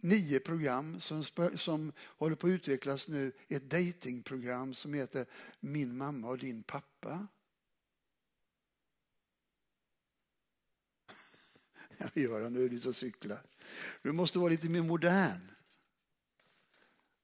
Nio 0.00 0.40
program 0.40 1.00
som, 1.00 1.24
som 1.56 1.92
håller 2.00 2.36
på 2.36 2.46
att 2.46 2.50
utvecklas 2.50 3.08
nu. 3.08 3.32
Ett 3.48 3.70
datingprogram 3.70 4.74
som 4.74 4.94
heter 4.94 5.26
Min 5.60 5.96
mamma 5.96 6.28
och 6.28 6.38
din 6.38 6.62
pappa. 6.62 7.26
Göran, 12.14 12.52
nu 12.52 12.64
är 12.64 12.68
du 12.68 12.76
ute 12.76 12.88
och 12.88 12.96
cyklar. 12.96 13.46
Du 14.02 14.12
måste 14.12 14.38
vara 14.38 14.48
lite 14.48 14.68
mer 14.68 14.82
modern. 14.82 15.50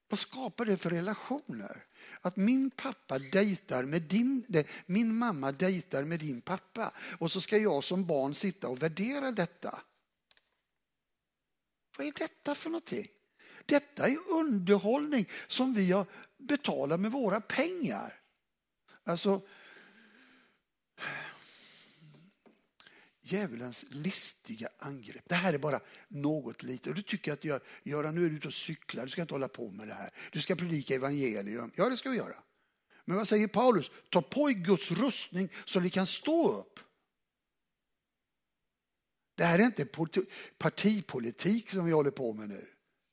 Vad 0.09 0.19
skapar 0.19 0.65
det 0.65 0.77
för 0.77 0.91
relationer? 0.91 1.85
Att 2.21 2.37
min 2.37 2.71
pappa 2.71 3.19
dejtar 3.19 3.85
med 3.85 4.03
din, 4.03 4.65
min 4.87 5.15
mamma 5.15 5.53
dejtar 5.53 6.05
med 6.05 6.21
din 6.21 6.41
pappa 6.41 6.93
och 7.19 7.33
så 7.33 7.41
ska 7.41 7.59
jag 7.59 7.85
som 7.85 8.07
barn 8.07 8.35
sitta 8.35 8.69
och 8.69 8.83
värdera 8.83 9.33
detta. 9.33 9.81
Vad 11.97 12.07
är 12.07 12.13
detta 12.13 12.55
för 12.55 12.71
någonting? 12.71 13.07
Detta 13.67 14.07
är 14.07 14.19
underhållning 14.31 15.29
som 15.47 15.75
vi 15.75 15.93
har 15.93 16.07
betalat 16.39 17.01
med 17.01 17.13
våra 17.13 17.41
pengar. 17.41 18.21
Alltså, 19.05 19.41
djävulens 23.33 23.85
listiga 23.91 24.69
angrepp. 24.79 25.25
Det 25.29 25.35
här 25.35 25.53
är 25.53 25.59
bara 25.59 25.81
något 26.09 26.63
litet. 26.63 26.87
Och 26.87 26.95
du 26.95 27.03
tycker 27.03 27.33
att 27.33 27.45
jag, 27.45 27.61
Göran, 27.83 28.15
nu 28.15 28.25
är 28.25 28.31
du 28.31 28.37
ute 28.37 28.49
och 28.49 28.55
cyklar, 28.55 29.05
du 29.05 29.11
ska 29.11 29.23
inte 29.23 29.35
hålla 29.35 29.49
på 29.49 29.71
med 29.71 29.89
det 29.89 29.95
här. 29.95 30.11
Du 30.33 30.41
ska 30.41 30.57
predika 30.57 30.95
evangelium. 30.95 31.73
Ja, 31.75 31.89
det 31.89 31.97
ska 31.97 32.11
vi 32.11 32.17
göra. 32.17 32.43
Men 33.05 33.17
vad 33.17 33.29
säger 33.29 33.49
Paulus? 33.49 33.91
Ta 34.11 34.23
på 34.23 34.51
er 34.51 34.55
Guds 34.55 34.91
rustning 34.91 35.49
så 35.65 35.81
ni 35.81 35.91
kan 35.91 36.07
stå 36.07 36.53
upp. 36.61 36.81
Det 39.35 39.45
här 39.45 39.59
är 39.59 39.63
inte 39.63 39.87
partipolitik 40.59 41.71
som 41.71 41.85
vi 41.85 41.93
håller 41.93 42.11
på 42.11 42.33
med 42.33 42.49
nu. 42.49 42.67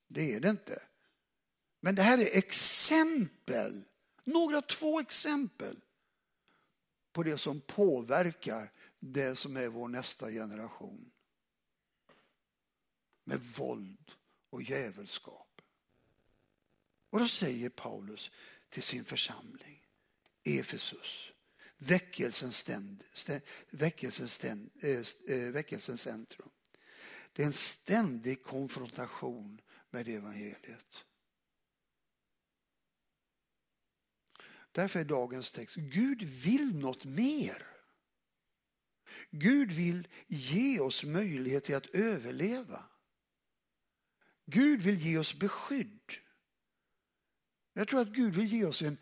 Det 0.07 0.33
är 0.33 0.39
det 0.39 0.49
inte. 0.49 0.81
Men 1.81 1.95
det 1.95 2.01
här 2.01 2.17
är 2.17 2.37
exempel, 2.37 3.83
några 4.23 4.61
två 4.61 4.99
exempel 4.99 5.75
på 7.13 7.23
det 7.23 7.37
som 7.37 7.61
påverkar 7.61 8.71
det 9.11 9.35
som 9.35 9.57
är 9.57 9.67
vår 9.67 9.87
nästa 9.87 10.31
generation. 10.31 11.11
Med 13.23 13.41
våld 13.41 14.11
och 14.49 14.63
djävulskap. 14.63 15.61
Och 17.09 17.19
då 17.19 17.27
säger 17.27 17.69
Paulus 17.69 18.31
till 18.69 18.83
sin 18.83 19.05
församling, 19.05 19.87
Efesus, 20.43 21.31
väckelsens, 21.77 22.57
ständ, 22.57 23.03
stä, 23.13 23.41
väckelsens, 23.69 24.33
ständ, 24.33 24.71
eh, 24.81 24.89
äh, 24.89 25.35
eh, 25.37 25.51
väckelsens 25.51 26.01
centrum. 26.01 26.49
Det 27.33 27.41
är 27.43 27.47
en 27.47 27.53
ständig 27.53 28.43
konfrontation 28.43 29.61
med 29.89 30.07
evangeliet. 30.07 31.05
Därför 34.71 34.99
är 34.99 35.05
dagens 35.05 35.51
text, 35.51 35.75
Gud 35.75 36.23
vill 36.23 36.79
något 36.79 37.05
mer. 37.05 37.72
Gud 39.31 39.71
vill 39.71 40.07
ge 40.27 40.79
oss 40.79 41.03
möjlighet 41.03 41.63
till 41.63 41.75
att 41.75 41.95
överleva. 41.95 42.83
Gud 44.45 44.81
vill 44.81 44.97
ge 44.99 45.17
oss 45.17 45.39
beskydd. 45.39 46.11
Jag 47.73 47.87
tror 47.87 48.01
att 48.01 48.13
Gud 48.13 48.35
vill 48.35 48.53
ge 48.53 48.65
oss 48.65 48.81
en 48.81 48.97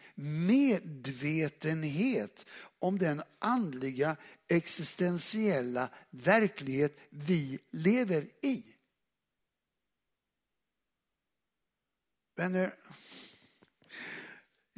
medvetenhet 0.47 2.45
om 2.79 2.99
den 2.99 3.23
andliga 3.39 4.17
existentiella 4.49 5.89
verklighet 6.09 6.97
vi 7.09 7.59
lever 7.71 8.29
i. 8.41 8.63
Vänner, 12.35 12.75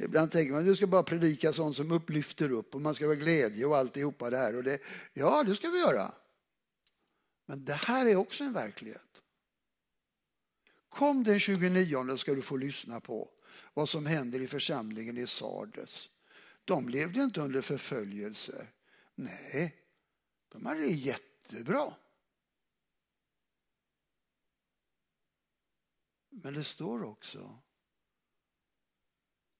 ibland 0.04 0.30
tänker 0.30 0.52
man 0.52 0.60
att 0.60 0.66
du 0.66 0.76
ska 0.76 0.86
bara 0.86 1.02
predika 1.02 1.52
sånt 1.52 1.76
som 1.76 1.90
upplyfter 1.90 2.50
upp 2.50 2.74
och 2.74 2.80
man 2.80 2.94
ska 2.94 3.06
vara 3.06 3.16
glädje 3.16 3.66
och 3.66 3.76
alltihopa 3.76 4.30
det 4.30 4.36
här. 4.36 4.56
Och 4.56 4.64
det, 4.64 4.78
ja, 5.12 5.44
det 5.44 5.54
ska 5.54 5.70
vi 5.70 5.78
göra. 5.78 6.12
Men 7.46 7.64
det 7.64 7.74
här 7.74 8.06
är 8.06 8.16
också 8.16 8.44
en 8.44 8.52
verklighet. 8.52 9.00
Kom 10.88 11.24
den 11.24 11.40
29 11.40 12.16
ska 12.16 12.34
du 12.34 12.42
få 12.42 12.56
lyssna 12.56 13.00
på 13.00 13.30
vad 13.74 13.88
som 13.88 14.06
händer 14.06 14.40
i 14.40 14.46
församlingen 14.46 15.18
i 15.18 15.26
Sardes. 15.26 16.08
De 16.64 16.88
levde 16.88 17.22
inte 17.22 17.40
under 17.40 17.60
förföljelse. 17.60 18.66
Nej, 19.14 19.76
de 20.48 20.66
hade 20.66 20.80
det 20.80 20.86
jättebra. 20.86 21.94
Men 26.30 26.54
det 26.54 26.64
står 26.64 27.02
också, 27.02 27.58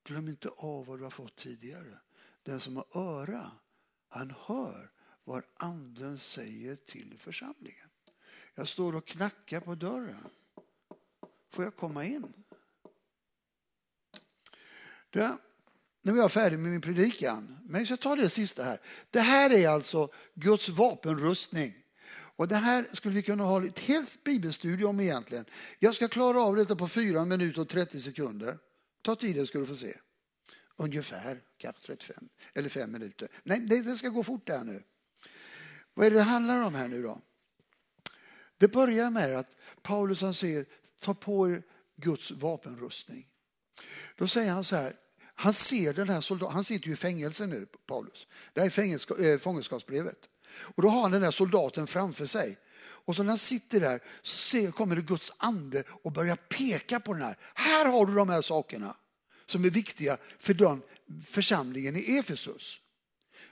glöm 0.04 0.28
inte 0.28 0.48
av 0.48 0.86
vad 0.86 0.98
du 0.98 1.02
har 1.02 1.10
fått 1.10 1.36
tidigare. 1.36 1.98
Den 2.42 2.60
som 2.60 2.76
har 2.76 2.86
öra, 2.94 3.50
han 4.08 4.34
hör 4.46 4.90
vad 5.24 5.42
anden 5.54 6.18
säger 6.18 6.76
till 6.76 7.14
församlingen. 7.18 7.88
Jag 8.54 8.68
står 8.68 8.94
och 8.94 9.06
knackar 9.06 9.60
på 9.60 9.74
dörren. 9.74 10.28
Får 11.50 11.64
jag 11.64 11.76
komma 11.76 12.04
in? 12.04 12.32
Ja, 15.10 15.38
nu 16.02 16.12
är 16.12 16.16
jag 16.16 16.32
färdig 16.32 16.58
med 16.58 16.72
min 16.72 16.80
predikan. 16.80 17.58
Men 17.64 17.80
jag 17.80 17.86
ska 17.86 17.96
ta 17.96 18.16
det 18.16 18.30
sista 18.30 18.62
här. 18.62 18.80
Det 19.10 19.20
här 19.20 19.50
är 19.50 19.68
alltså 19.68 20.08
Guds 20.34 20.68
vapenrustning. 20.68 21.74
Och 22.36 22.48
det 22.48 22.56
här 22.56 22.86
skulle 22.92 23.14
vi 23.14 23.22
kunna 23.22 23.44
ha 23.44 23.64
ett 23.64 23.78
helt 23.78 24.24
bibelstudium 24.24 24.90
om 24.90 25.00
egentligen. 25.00 25.44
Jag 25.78 25.94
ska 25.94 26.08
klara 26.08 26.42
av 26.42 26.56
detta 26.56 26.76
på 26.76 26.88
4 26.88 27.24
minuter 27.24 27.60
och 27.60 27.68
30 27.68 28.00
sekunder. 28.00 28.58
Ta 29.04 29.16
tiden 29.16 29.46
ska 29.46 29.58
du 29.58 29.66
få 29.66 29.76
se. 29.76 29.96
Ungefär, 30.76 31.42
kanske 31.56 31.82
35 31.82 32.28
eller 32.54 32.68
5 32.68 32.92
minuter. 32.92 33.28
Nej, 33.42 33.60
det 33.60 33.96
ska 33.96 34.08
gå 34.08 34.22
fort 34.22 34.46
där 34.46 34.64
nu. 34.64 34.82
Vad 35.94 36.06
är 36.06 36.10
det 36.10 36.16
det 36.16 36.22
handlar 36.22 36.62
om 36.62 36.74
här 36.74 36.88
nu 36.88 37.02
då? 37.02 37.20
Det 38.58 38.68
börjar 38.68 39.10
med 39.10 39.38
att 39.38 39.56
Paulus 39.82 40.20
han 40.20 40.34
säger, 40.34 40.64
ta 41.00 41.14
på 41.14 41.50
er 41.50 41.62
Guds 41.96 42.30
vapenrustning. 42.30 43.26
Då 44.16 44.26
säger 44.26 44.52
han 44.52 44.64
så 44.64 44.76
här, 44.76 44.96
han 45.34 45.54
ser 45.54 45.92
den 45.92 46.08
här 46.08 46.20
soldaten, 46.20 46.54
han 46.54 46.64
sitter 46.64 46.86
ju 46.86 46.92
i 46.92 46.96
fängelse 46.96 47.46
nu, 47.46 47.66
Paulus. 47.86 48.26
Det 48.52 48.60
här 48.60 48.78
är 48.78 49.32
äh, 49.32 49.38
fångenskapsbrevet. 49.38 50.28
Och 50.46 50.82
då 50.82 50.88
har 50.88 51.02
han 51.02 51.10
den 51.10 51.22
här 51.22 51.30
soldaten 51.30 51.86
framför 51.86 52.26
sig. 52.26 52.58
Och 53.04 53.16
så 53.16 53.22
när 53.22 53.30
han 53.30 53.38
sitter 53.38 53.80
där 53.80 54.00
så 54.22 54.36
ser, 54.36 54.70
kommer 54.70 54.96
det 54.96 55.02
Guds 55.02 55.32
ande 55.36 55.84
och 55.88 56.12
börjar 56.12 56.36
peka 56.36 57.00
på 57.00 57.12
den 57.12 57.22
här. 57.22 57.38
Här 57.54 57.86
har 57.86 58.06
du 58.06 58.14
de 58.14 58.28
här 58.28 58.42
sakerna 58.42 58.96
som 59.46 59.64
är 59.64 59.70
viktiga 59.70 60.16
för 60.38 60.54
den 60.54 60.82
församlingen 61.24 61.96
i 61.96 62.16
Efesus. 62.18 62.80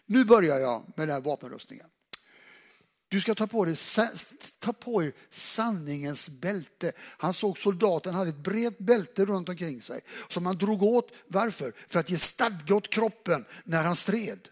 Nu 0.06 0.24
börjar 0.24 0.58
jag 0.58 0.92
med 0.96 1.08
den 1.08 1.14
här 1.14 1.20
vapenrustningen. 1.20 1.86
Du 3.08 3.20
ska 3.20 3.34
ta 3.34 3.46
på 3.46 3.64
dig 3.64 3.76
ta 4.58 4.72
på 4.72 5.02
er 5.02 5.12
sanningens 5.30 6.30
bälte. 6.30 6.92
Han 6.98 7.34
såg 7.34 7.58
soldaten 7.58 8.14
hade 8.14 8.30
ett 8.30 8.36
brett 8.36 8.78
bälte 8.78 9.24
runt 9.24 9.48
omkring 9.48 9.82
sig 9.82 10.00
som 10.28 10.46
han 10.46 10.58
drog 10.58 10.82
åt. 10.82 11.10
Varför? 11.28 11.72
För 11.88 12.00
att 12.00 12.10
ge 12.10 12.18
stadga 12.18 12.74
åt 12.74 12.90
kroppen 12.90 13.44
när 13.64 13.84
han 13.84 13.96
stred. 13.96 14.48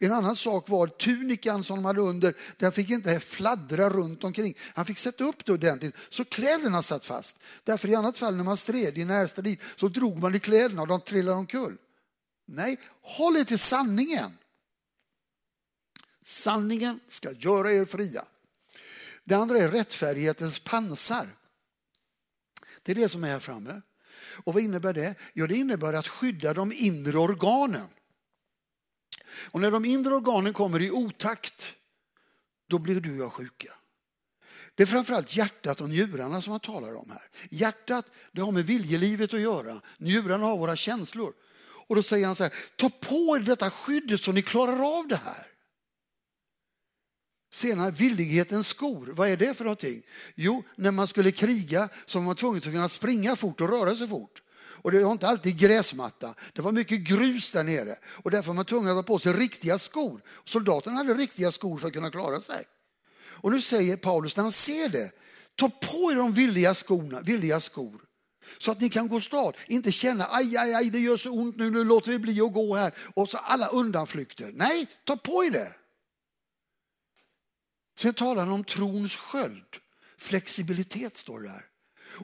En 0.00 0.12
annan 0.12 0.36
sak 0.36 0.68
var 0.68 0.86
tunikan 0.86 1.64
som 1.64 1.76
de 1.76 1.84
hade 1.84 2.00
under, 2.00 2.34
den 2.56 2.72
fick 2.72 2.90
inte 2.90 3.20
fladdra 3.20 3.90
runt 3.90 4.24
omkring. 4.24 4.56
Han 4.74 4.86
fick 4.86 4.98
sätta 4.98 5.24
upp 5.24 5.44
det 5.44 5.52
ordentligt 5.52 5.96
så 6.10 6.24
kläderna 6.24 6.82
satt 6.82 7.04
fast. 7.04 7.40
Därför 7.64 7.88
i 7.88 7.94
annat 7.94 8.18
fall 8.18 8.36
när 8.36 8.44
man 8.44 8.56
stred 8.56 8.98
i 8.98 9.04
närstrid 9.04 9.60
så 9.76 9.88
drog 9.88 10.18
man 10.18 10.34
i 10.34 10.40
kläderna 10.40 10.82
och 10.82 10.88
de 10.88 11.00
trillade 11.00 11.36
omkull. 11.36 11.76
Nej, 12.46 12.76
håll 13.02 13.36
er 13.36 13.44
till 13.44 13.58
sanningen. 13.58 14.38
Sanningen 16.22 17.00
ska 17.08 17.32
göra 17.32 17.72
er 17.72 17.84
fria. 17.84 18.24
Det 19.24 19.34
andra 19.34 19.58
är 19.58 19.68
rättfärdighetens 19.68 20.58
pansar. 20.58 21.28
Det 22.82 22.92
är 22.92 22.96
det 22.96 23.08
som 23.08 23.24
är 23.24 23.28
här 23.28 23.38
framme. 23.38 23.82
Och 24.44 24.54
vad 24.54 24.62
innebär 24.62 24.92
det? 24.92 25.14
Jo, 25.34 25.46
det 25.46 25.56
innebär 25.56 25.92
att 25.92 26.08
skydda 26.08 26.54
de 26.54 26.72
inre 26.72 27.18
organen. 27.18 27.88
Och 29.30 29.60
när 29.60 29.70
de 29.70 29.84
inre 29.84 30.14
organen 30.14 30.52
kommer 30.52 30.82
i 30.82 30.90
otakt, 30.90 31.72
då 32.68 32.78
blir 32.78 33.00
du 33.00 33.12
och 33.12 33.24
jag 33.24 33.32
sjuka. 33.32 33.72
Det 34.74 34.82
är 34.82 34.86
framförallt 34.86 35.36
hjärtat 35.36 35.80
och 35.80 35.88
njurarna 35.88 36.42
som 36.42 36.50
man 36.50 36.60
talar 36.60 36.94
om 36.94 37.10
här. 37.10 37.28
Hjärtat 37.50 38.06
det 38.32 38.40
har 38.40 38.52
med 38.52 38.66
viljelivet 38.66 39.34
att 39.34 39.40
göra. 39.40 39.80
Njurarna 39.98 40.46
har 40.46 40.58
våra 40.58 40.76
känslor. 40.76 41.32
Och 41.88 41.96
då 41.96 42.02
säger 42.02 42.26
han 42.26 42.36
så 42.36 42.42
här, 42.42 42.52
ta 42.76 42.90
på 42.90 43.36
er 43.36 43.40
detta 43.40 43.70
skyddet 43.70 44.22
så 44.22 44.32
ni 44.32 44.42
klarar 44.42 44.98
av 44.98 45.08
det 45.08 45.16
här. 45.16 45.46
Senare 47.50 47.90
villighetens 47.90 48.68
skor, 48.68 49.06
vad 49.06 49.28
är 49.28 49.36
det 49.36 49.54
för 49.54 49.64
någonting? 49.64 50.02
Jo, 50.34 50.62
när 50.76 50.90
man 50.90 51.06
skulle 51.06 51.30
kriga 51.30 51.88
så 52.06 52.18
var 52.18 52.26
man 52.26 52.36
tvungen 52.36 52.58
att 52.58 52.64
kunna 52.64 52.88
springa 52.88 53.36
fort 53.36 53.60
och 53.60 53.68
röra 53.68 53.96
sig 53.96 54.08
fort. 54.08 54.42
Och 54.82 54.92
det 54.92 55.04
var 55.04 55.12
inte 55.12 55.28
alltid 55.28 55.58
gräsmatta, 55.58 56.34
det 56.52 56.62
var 56.62 56.72
mycket 56.72 57.00
grus 57.00 57.50
där 57.50 57.64
nere. 57.64 57.96
Och 58.04 58.30
därför 58.30 58.48
var 58.48 58.54
man 58.54 58.64
tvungen 58.64 58.90
att 58.90 58.96
ha 58.96 59.02
på 59.02 59.18
sig 59.18 59.32
riktiga 59.32 59.78
skor. 59.78 60.20
Soldaterna 60.44 60.96
hade 60.96 61.14
riktiga 61.14 61.52
skor 61.52 61.78
för 61.78 61.86
att 61.86 61.92
kunna 61.92 62.10
klara 62.10 62.40
sig. 62.40 62.64
Och 63.40 63.50
nu 63.50 63.60
säger 63.60 63.96
Paulus 63.96 64.36
när 64.36 64.42
han 64.42 64.52
ser 64.52 64.88
det, 64.88 65.12
ta 65.54 65.68
på 65.68 66.12
er 66.12 66.16
de 66.16 66.32
villiga, 66.32 66.74
skorna, 66.74 67.20
villiga 67.20 67.60
skor. 67.60 68.00
Så 68.58 68.70
att 68.70 68.80
ni 68.80 68.90
kan 68.90 69.08
gå 69.08 69.20
stad, 69.20 69.56
inte 69.66 69.92
känna 69.92 70.26
aj, 70.30 70.56
aj, 70.56 70.74
aj, 70.74 70.90
det 70.90 70.98
gör 70.98 71.16
så 71.16 71.30
ont 71.30 71.56
nu, 71.56 71.70
nu 71.70 71.84
låter 71.84 72.10
vi 72.10 72.18
bli 72.18 72.40
att 72.40 72.52
gå 72.52 72.76
här. 72.76 72.92
Och 73.14 73.28
så 73.28 73.38
alla 73.38 73.68
undanflykter. 73.68 74.52
Nej, 74.54 74.86
ta 75.04 75.16
på 75.16 75.44
er 75.44 75.50
det. 75.50 75.74
Sen 77.98 78.14
talar 78.14 78.44
han 78.44 78.54
om 78.54 78.64
trons 78.64 79.16
sköld. 79.16 79.76
Flexibilitet 80.18 81.16
står 81.16 81.40
det 81.40 81.48
där. 81.48 81.64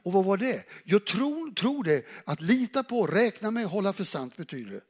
Och 0.03 0.13
vad 0.13 0.25
var 0.25 0.37
det? 0.37 0.65
Jag 0.83 1.05
tror, 1.05 1.53
tror 1.53 1.83
det 1.83 2.05
att 2.25 2.41
lita 2.41 2.83
på, 2.83 3.07
räkna 3.07 3.51
med, 3.51 3.65
hålla 3.65 3.93
för 3.93 4.03
sant 4.03 4.37
betyder 4.37 4.81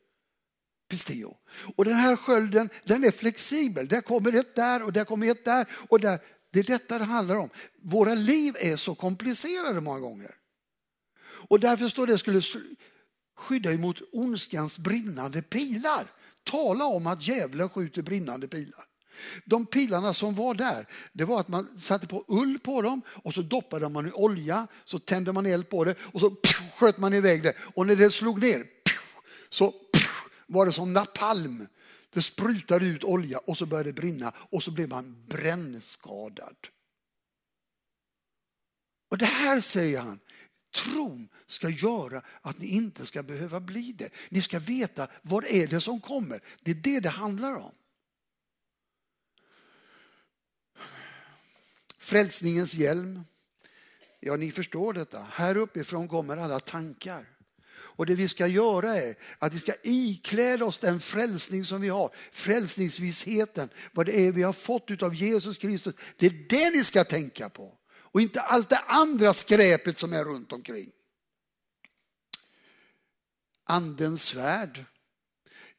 Pisteo. 0.90 1.38
Och 1.76 1.86
den 1.86 1.94
här 1.94 2.16
skölden 2.16 2.70
den 2.84 3.04
är 3.04 3.12
flexibel. 3.12 3.88
Där 3.88 4.02
kommer 4.02 4.34
ett 4.34 4.56
där 4.56 4.84
och 4.84 4.94
där 4.94 5.06
kommer 5.06 5.32
ett 5.32 5.46
där 5.46 5.68
och 5.90 6.00
där. 6.00 6.20
Det 6.52 6.60
är 6.60 6.64
detta 6.64 7.00
det 7.00 7.06
handlar 7.06 7.36
om. 7.36 7.50
Våra 7.82 8.16
liv 8.16 8.56
är 8.60 8.76
så 8.76 8.96
komplicerade 8.96 9.82
många 9.82 10.00
gånger. 10.00 10.36
Och 11.48 11.60
därför 11.60 11.90
står 11.90 12.08
det 12.08 12.18
skulle 12.18 12.42
skydda 13.38 13.72
emot 13.72 14.02
ondskans 14.12 14.80
brinnande 14.80 15.42
pilar. 15.42 16.12
Tala 16.44 16.86
om 16.86 17.08
att 17.08 17.28
djävulen 17.28 17.70
skjuter 17.70 18.02
brinnande 18.02 18.48
pilar. 18.48 18.86
De 19.46 19.66
pilarna 19.66 20.14
som 20.14 20.36
var 20.36 20.54
där, 20.54 20.88
det 21.14 21.26
var 21.26 21.40
att 21.40 21.48
man 21.48 21.82
satte 21.82 22.08
på 22.08 22.26
ull 22.28 22.60
på 22.60 22.82
dem 22.82 23.02
och 23.08 23.34
så 23.34 23.42
doppade 23.42 23.90
man 23.90 24.08
i 24.08 24.12
olja, 24.12 24.68
så 24.86 25.00
tände 25.00 25.32
man 25.32 25.46
eld 25.46 25.70
på 25.70 25.84
det 25.84 25.96
och 26.00 26.20
så 26.20 26.30
pff, 26.32 26.62
sköt 26.76 26.98
man 26.98 27.14
iväg 27.14 27.44
det. 27.44 27.54
Och 27.76 27.88
när 27.88 27.96
det 27.96 28.12
slog 28.12 28.42
ner 28.42 28.60
pff, 28.60 29.16
så 29.50 29.72
pff, 29.72 30.24
var 30.48 30.66
det 30.66 30.74
som 30.74 30.94
napalm. 30.94 31.68
Det 32.14 32.22
sprutade 32.22 32.86
ut 32.86 33.04
olja 33.04 33.38
och 33.38 33.58
så 33.58 33.66
började 33.66 33.90
det 33.90 34.02
brinna 34.02 34.34
och 34.38 34.64
så 34.64 34.72
blev 34.72 34.90
man 34.90 35.26
brännskadad. 35.28 36.56
Och 39.12 39.18
det 39.18 39.26
här 39.26 39.60
säger 39.60 40.00
han, 40.00 40.20
tron 40.76 41.28
ska 41.48 41.70
göra 41.70 42.22
att 42.42 42.60
ni 42.60 42.68
inte 42.68 43.06
ska 43.06 43.24
behöva 43.24 43.60
bli 43.60 43.92
det. 43.92 44.10
Ni 44.30 44.42
ska 44.42 44.60
veta 44.60 45.08
vad 45.22 45.46
är 45.46 45.68
det 45.68 45.82
som 45.82 46.02
kommer. 46.02 46.42
Det 46.62 46.72
är 46.72 46.76
det 46.76 47.00
det 47.00 47.10
handlar 47.10 47.56
om. 47.56 47.72
Frälsningens 52.06 52.74
hjälm. 52.74 53.22
Ja, 54.20 54.36
ni 54.36 54.52
förstår 54.52 54.94
detta. 54.94 55.28
Här 55.32 55.58
uppifrån 55.58 56.08
kommer 56.08 56.38
alla 56.38 56.60
tankar. 56.60 57.30
Och 57.70 58.06
det 58.06 58.16
vi 58.16 58.28
ska 58.28 58.48
göra 58.48 58.96
är 58.96 59.16
att 59.40 59.54
vi 59.54 59.60
ska 59.60 59.74
ikläda 59.84 60.66
oss 60.66 60.80
den 60.80 61.00
frälsning 61.00 61.66
som 61.66 61.82
vi 61.82 61.90
har. 61.90 62.12
Frälsningsvissheten, 62.32 63.70
vad 63.92 64.06
det 64.06 64.28
är 64.28 64.32
vi 64.32 64.44
har 64.44 64.54
fått 64.54 65.04
av 65.04 65.16
Jesus 65.16 65.58
Kristus. 65.58 65.94
Det 66.18 66.26
är 66.26 66.46
det 66.50 66.78
ni 66.78 66.84
ska 66.84 67.04
tänka 67.04 67.50
på. 67.50 67.78
Och 67.92 68.22
inte 68.22 68.42
allt 68.42 68.70
det 68.70 68.80
andra 68.80 69.34
skräpet 69.34 70.00
som 70.00 70.14
är 70.14 70.24
runt 70.24 70.52
omkring. 70.52 70.92
Andens 73.64 74.24
svärd, 74.24 74.86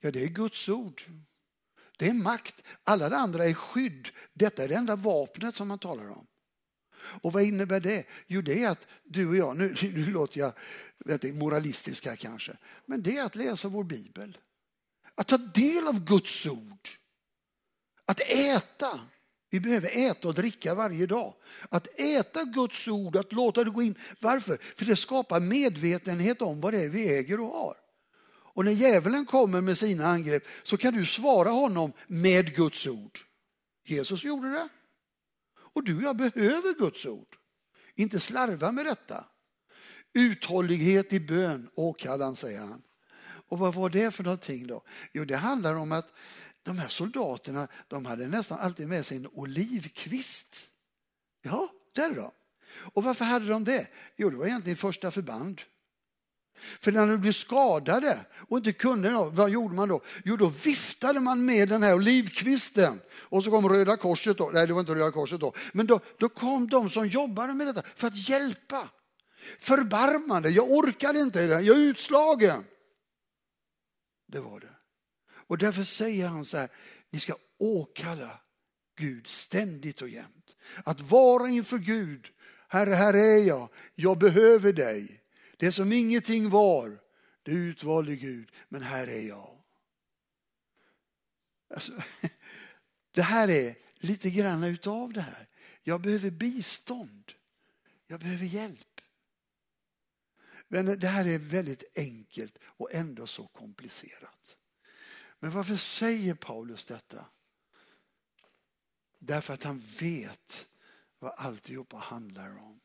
ja 0.00 0.10
det 0.10 0.22
är 0.22 0.28
Guds 0.28 0.68
ord. 0.68 1.02
Det 1.96 2.08
är 2.08 2.14
makt. 2.14 2.62
Alla 2.84 3.08
det 3.08 3.16
andra 3.16 3.46
är 3.46 3.54
skydd. 3.54 4.08
Detta 4.32 4.64
är 4.64 4.68
det 4.68 4.74
enda 4.74 4.96
vapnet 4.96 5.54
som 5.54 5.68
man 5.68 5.78
talar 5.78 6.10
om. 6.10 6.26
Och 7.22 7.32
vad 7.32 7.42
innebär 7.42 7.80
det? 7.80 8.06
Jo, 8.26 8.42
det 8.42 8.62
är 8.62 8.68
att 8.68 8.86
du 9.04 9.28
och 9.28 9.36
jag, 9.36 9.56
nu, 9.56 9.74
nu 9.82 10.06
låter 10.06 10.40
jag 10.40 10.52
vet 11.04 11.34
moralistisk 11.34 12.18
kanske, 12.18 12.56
men 12.86 13.02
det 13.02 13.16
är 13.16 13.24
att 13.24 13.36
läsa 13.36 13.68
vår 13.68 13.84
bibel. 13.84 14.38
Att 15.14 15.26
ta 15.26 15.36
del 15.36 15.88
av 15.88 16.04
Guds 16.04 16.46
ord. 16.46 16.88
Att 18.04 18.20
äta. 18.20 19.00
Vi 19.50 19.60
behöver 19.60 20.10
äta 20.10 20.28
och 20.28 20.34
dricka 20.34 20.74
varje 20.74 21.06
dag. 21.06 21.34
Att 21.68 22.00
äta 22.00 22.44
Guds 22.44 22.88
ord, 22.88 23.16
att 23.16 23.32
låta 23.32 23.64
det 23.64 23.70
gå 23.70 23.82
in. 23.82 23.98
Varför? 24.20 24.58
För 24.76 24.84
det 24.84 24.96
skapar 24.96 25.40
medvetenhet 25.40 26.42
om 26.42 26.60
vad 26.60 26.72
det 26.72 26.84
är 26.84 26.88
vi 26.88 27.18
äger 27.18 27.40
och 27.40 27.48
har. 27.48 27.76
Och 28.56 28.64
när 28.64 28.72
djävulen 28.72 29.26
kommer 29.26 29.60
med 29.60 29.78
sina 29.78 30.06
angrepp 30.06 30.42
så 30.62 30.76
kan 30.76 30.94
du 30.94 31.06
svara 31.06 31.48
honom 31.48 31.92
med 32.06 32.54
Guds 32.54 32.86
ord. 32.86 33.18
Jesus 33.84 34.24
gjorde 34.24 34.50
det. 34.50 34.68
Och 35.58 35.84
du 35.84 35.96
och 35.96 36.02
jag 36.02 36.16
behöver 36.16 36.78
Guds 36.78 37.06
ord. 37.06 37.36
Inte 37.94 38.20
slarva 38.20 38.72
med 38.72 38.86
detta. 38.86 39.24
Uthållighet 40.14 41.12
i 41.12 41.20
bön, 41.20 41.70
åkallan 41.74 42.36
säger 42.36 42.60
han. 42.60 42.82
Och 43.48 43.58
vad 43.58 43.74
var 43.74 43.90
det 43.90 44.10
för 44.10 44.24
någonting 44.24 44.66
då? 44.66 44.82
Jo, 45.12 45.24
det 45.24 45.36
handlar 45.36 45.74
om 45.74 45.92
att 45.92 46.12
de 46.62 46.78
här 46.78 46.88
soldaterna, 46.88 47.68
de 47.88 48.06
hade 48.06 48.26
nästan 48.26 48.58
alltid 48.58 48.88
med 48.88 49.06
sig 49.06 49.16
en 49.16 49.26
olivkvist. 49.26 50.70
Ja, 51.42 51.68
där 51.94 52.14
då. 52.14 52.32
Och 52.76 53.04
varför 53.04 53.24
hade 53.24 53.48
de 53.48 53.64
det? 53.64 53.88
Jo, 54.16 54.30
det 54.30 54.36
var 54.36 54.46
egentligen 54.46 54.76
första 54.76 55.10
förband. 55.10 55.62
För 56.80 56.92
när 56.92 57.06
de 57.06 57.16
blev 57.16 57.32
skadade 57.32 58.18
och 58.48 58.56
inte 58.56 58.72
kunde, 58.72 59.10
vad 59.10 59.50
gjorde 59.50 59.74
man 59.74 59.88
då? 59.88 60.00
Jo, 60.24 60.36
då 60.36 60.48
viftade 60.48 61.20
man 61.20 61.44
med 61.44 61.68
den 61.68 61.82
här 61.82 61.94
olivkvisten. 61.94 63.00
Och 63.14 63.44
så 63.44 63.50
kom 63.50 63.68
Röda 63.68 63.96
Korset 63.96 64.38
då, 64.38 64.50
nej 64.54 64.66
det 64.66 64.72
var 64.72 64.80
inte 64.80 64.94
Röda 64.94 65.12
Korset 65.12 65.40
då, 65.40 65.52
men 65.72 65.86
då, 65.86 66.00
då 66.18 66.28
kom 66.28 66.68
de 66.68 66.90
som 66.90 67.08
jobbade 67.08 67.54
med 67.54 67.66
detta 67.66 67.82
för 67.96 68.06
att 68.06 68.28
hjälpa. 68.28 68.88
Förbarmande, 69.58 70.50
jag 70.50 70.70
orkar 70.70 71.16
inte, 71.16 71.40
jag 71.40 71.66
är 71.66 71.76
utslagen. 71.76 72.64
Det 74.28 74.40
var 74.40 74.60
det. 74.60 74.76
Och 75.46 75.58
därför 75.58 75.84
säger 75.84 76.28
han 76.28 76.44
så 76.44 76.56
här, 76.56 76.68
ni 77.10 77.20
ska 77.20 77.34
åkalla 77.58 78.40
Gud 78.98 79.26
ständigt 79.26 80.02
och 80.02 80.08
jämt. 80.08 80.56
Att 80.84 81.00
vara 81.00 81.48
inför 81.48 81.78
Gud, 81.78 82.26
Herre, 82.68 82.94
här 82.94 83.14
är 83.14 83.48
jag, 83.48 83.68
jag 83.94 84.18
behöver 84.18 84.72
dig. 84.72 85.22
Det 85.56 85.72
som 85.72 85.92
ingenting 85.92 86.50
var, 86.50 87.00
det 87.42 87.50
utvalde 87.50 88.16
Gud, 88.16 88.52
men 88.68 88.82
här 88.82 89.06
är 89.06 89.28
jag. 89.28 89.62
Alltså, 91.74 91.92
det 93.12 93.22
här 93.22 93.48
är 93.48 93.78
lite 93.96 94.30
grann 94.30 94.64
utav 94.64 95.12
det 95.12 95.20
här. 95.20 95.48
Jag 95.82 96.00
behöver 96.00 96.30
bistånd. 96.30 97.32
Jag 98.06 98.20
behöver 98.20 98.46
hjälp. 98.46 99.00
Men 100.68 101.00
det 101.00 101.08
här 101.08 101.26
är 101.26 101.38
väldigt 101.38 101.98
enkelt 101.98 102.58
och 102.62 102.94
ändå 102.94 103.26
så 103.26 103.46
komplicerat. 103.46 104.58
Men 105.40 105.50
varför 105.50 105.76
säger 105.76 106.34
Paulus 106.34 106.84
detta? 106.84 107.26
Därför 109.18 109.54
att 109.54 109.62
han 109.62 109.82
vet 109.98 110.66
vad 111.18 111.34
alltihopa 111.36 111.96
handlar 111.96 112.58
om. 112.58 112.80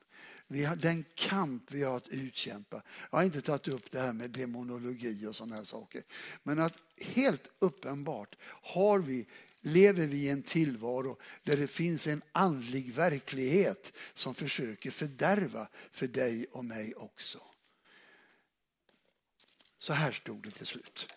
Vi 0.51 0.63
har 0.63 0.75
den 0.75 1.05
kamp 1.15 1.71
vi 1.71 1.83
har 1.83 1.97
att 1.97 2.07
utkämpa. 2.07 2.83
Jag 3.11 3.17
har 3.17 3.23
inte 3.23 3.41
tagit 3.41 3.67
upp 3.67 3.91
det 3.91 3.99
här 3.99 4.13
med 4.13 4.29
demonologi 4.29 5.25
och 5.25 5.35
sådana 5.35 5.55
här 5.55 5.63
saker. 5.63 6.03
Men 6.43 6.59
att 6.59 6.73
helt 6.97 7.51
uppenbart 7.59 8.35
har 8.43 8.99
vi, 8.99 9.27
lever 9.61 10.07
vi 10.07 10.17
i 10.17 10.29
en 10.29 10.43
tillvaro 10.43 11.19
där 11.43 11.57
det 11.57 11.67
finns 11.67 12.07
en 12.07 12.21
andlig 12.31 12.93
verklighet 12.93 13.97
som 14.13 14.35
försöker 14.35 14.91
fördärva 14.91 15.67
för 15.91 16.07
dig 16.07 16.45
och 16.51 16.65
mig 16.65 16.93
också. 16.95 17.41
Så 19.77 19.93
här 19.93 20.11
stod 20.11 20.43
det 20.43 20.51
till 20.51 20.65
slut. 20.65 21.07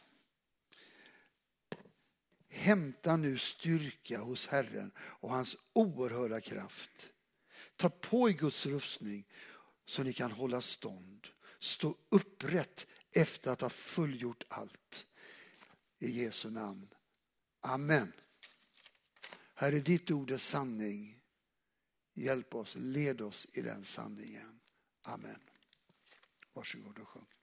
Hämta 2.48 3.16
nu 3.16 3.38
styrka 3.38 4.18
hos 4.18 4.46
Herren 4.46 4.92
och 4.98 5.30
hans 5.30 5.56
oerhörda 5.72 6.40
kraft. 6.40 7.10
Ta 7.76 7.88
på 7.90 8.28
er 8.28 8.32
Guds 8.32 8.66
rustning 8.66 9.24
så 9.86 10.02
ni 10.02 10.12
kan 10.12 10.32
hålla 10.32 10.60
stånd. 10.60 11.28
Stå 11.58 11.96
upprätt 12.08 12.86
efter 13.14 13.50
att 13.50 13.60
ha 13.60 13.68
fullgjort 13.68 14.44
allt. 14.48 15.06
I 15.98 16.10
Jesu 16.10 16.50
namn. 16.50 16.88
Amen. 17.60 18.12
Herre, 19.54 19.80
ditt 19.80 20.10
ord 20.10 20.30
är 20.30 20.36
sanning. 20.36 21.20
Hjälp 22.14 22.54
oss, 22.54 22.74
led 22.78 23.20
oss 23.20 23.46
i 23.52 23.62
den 23.62 23.84
sanningen. 23.84 24.60
Amen. 25.02 25.40
Varsågod 26.52 26.98
och 26.98 27.08
sjung. 27.08 27.33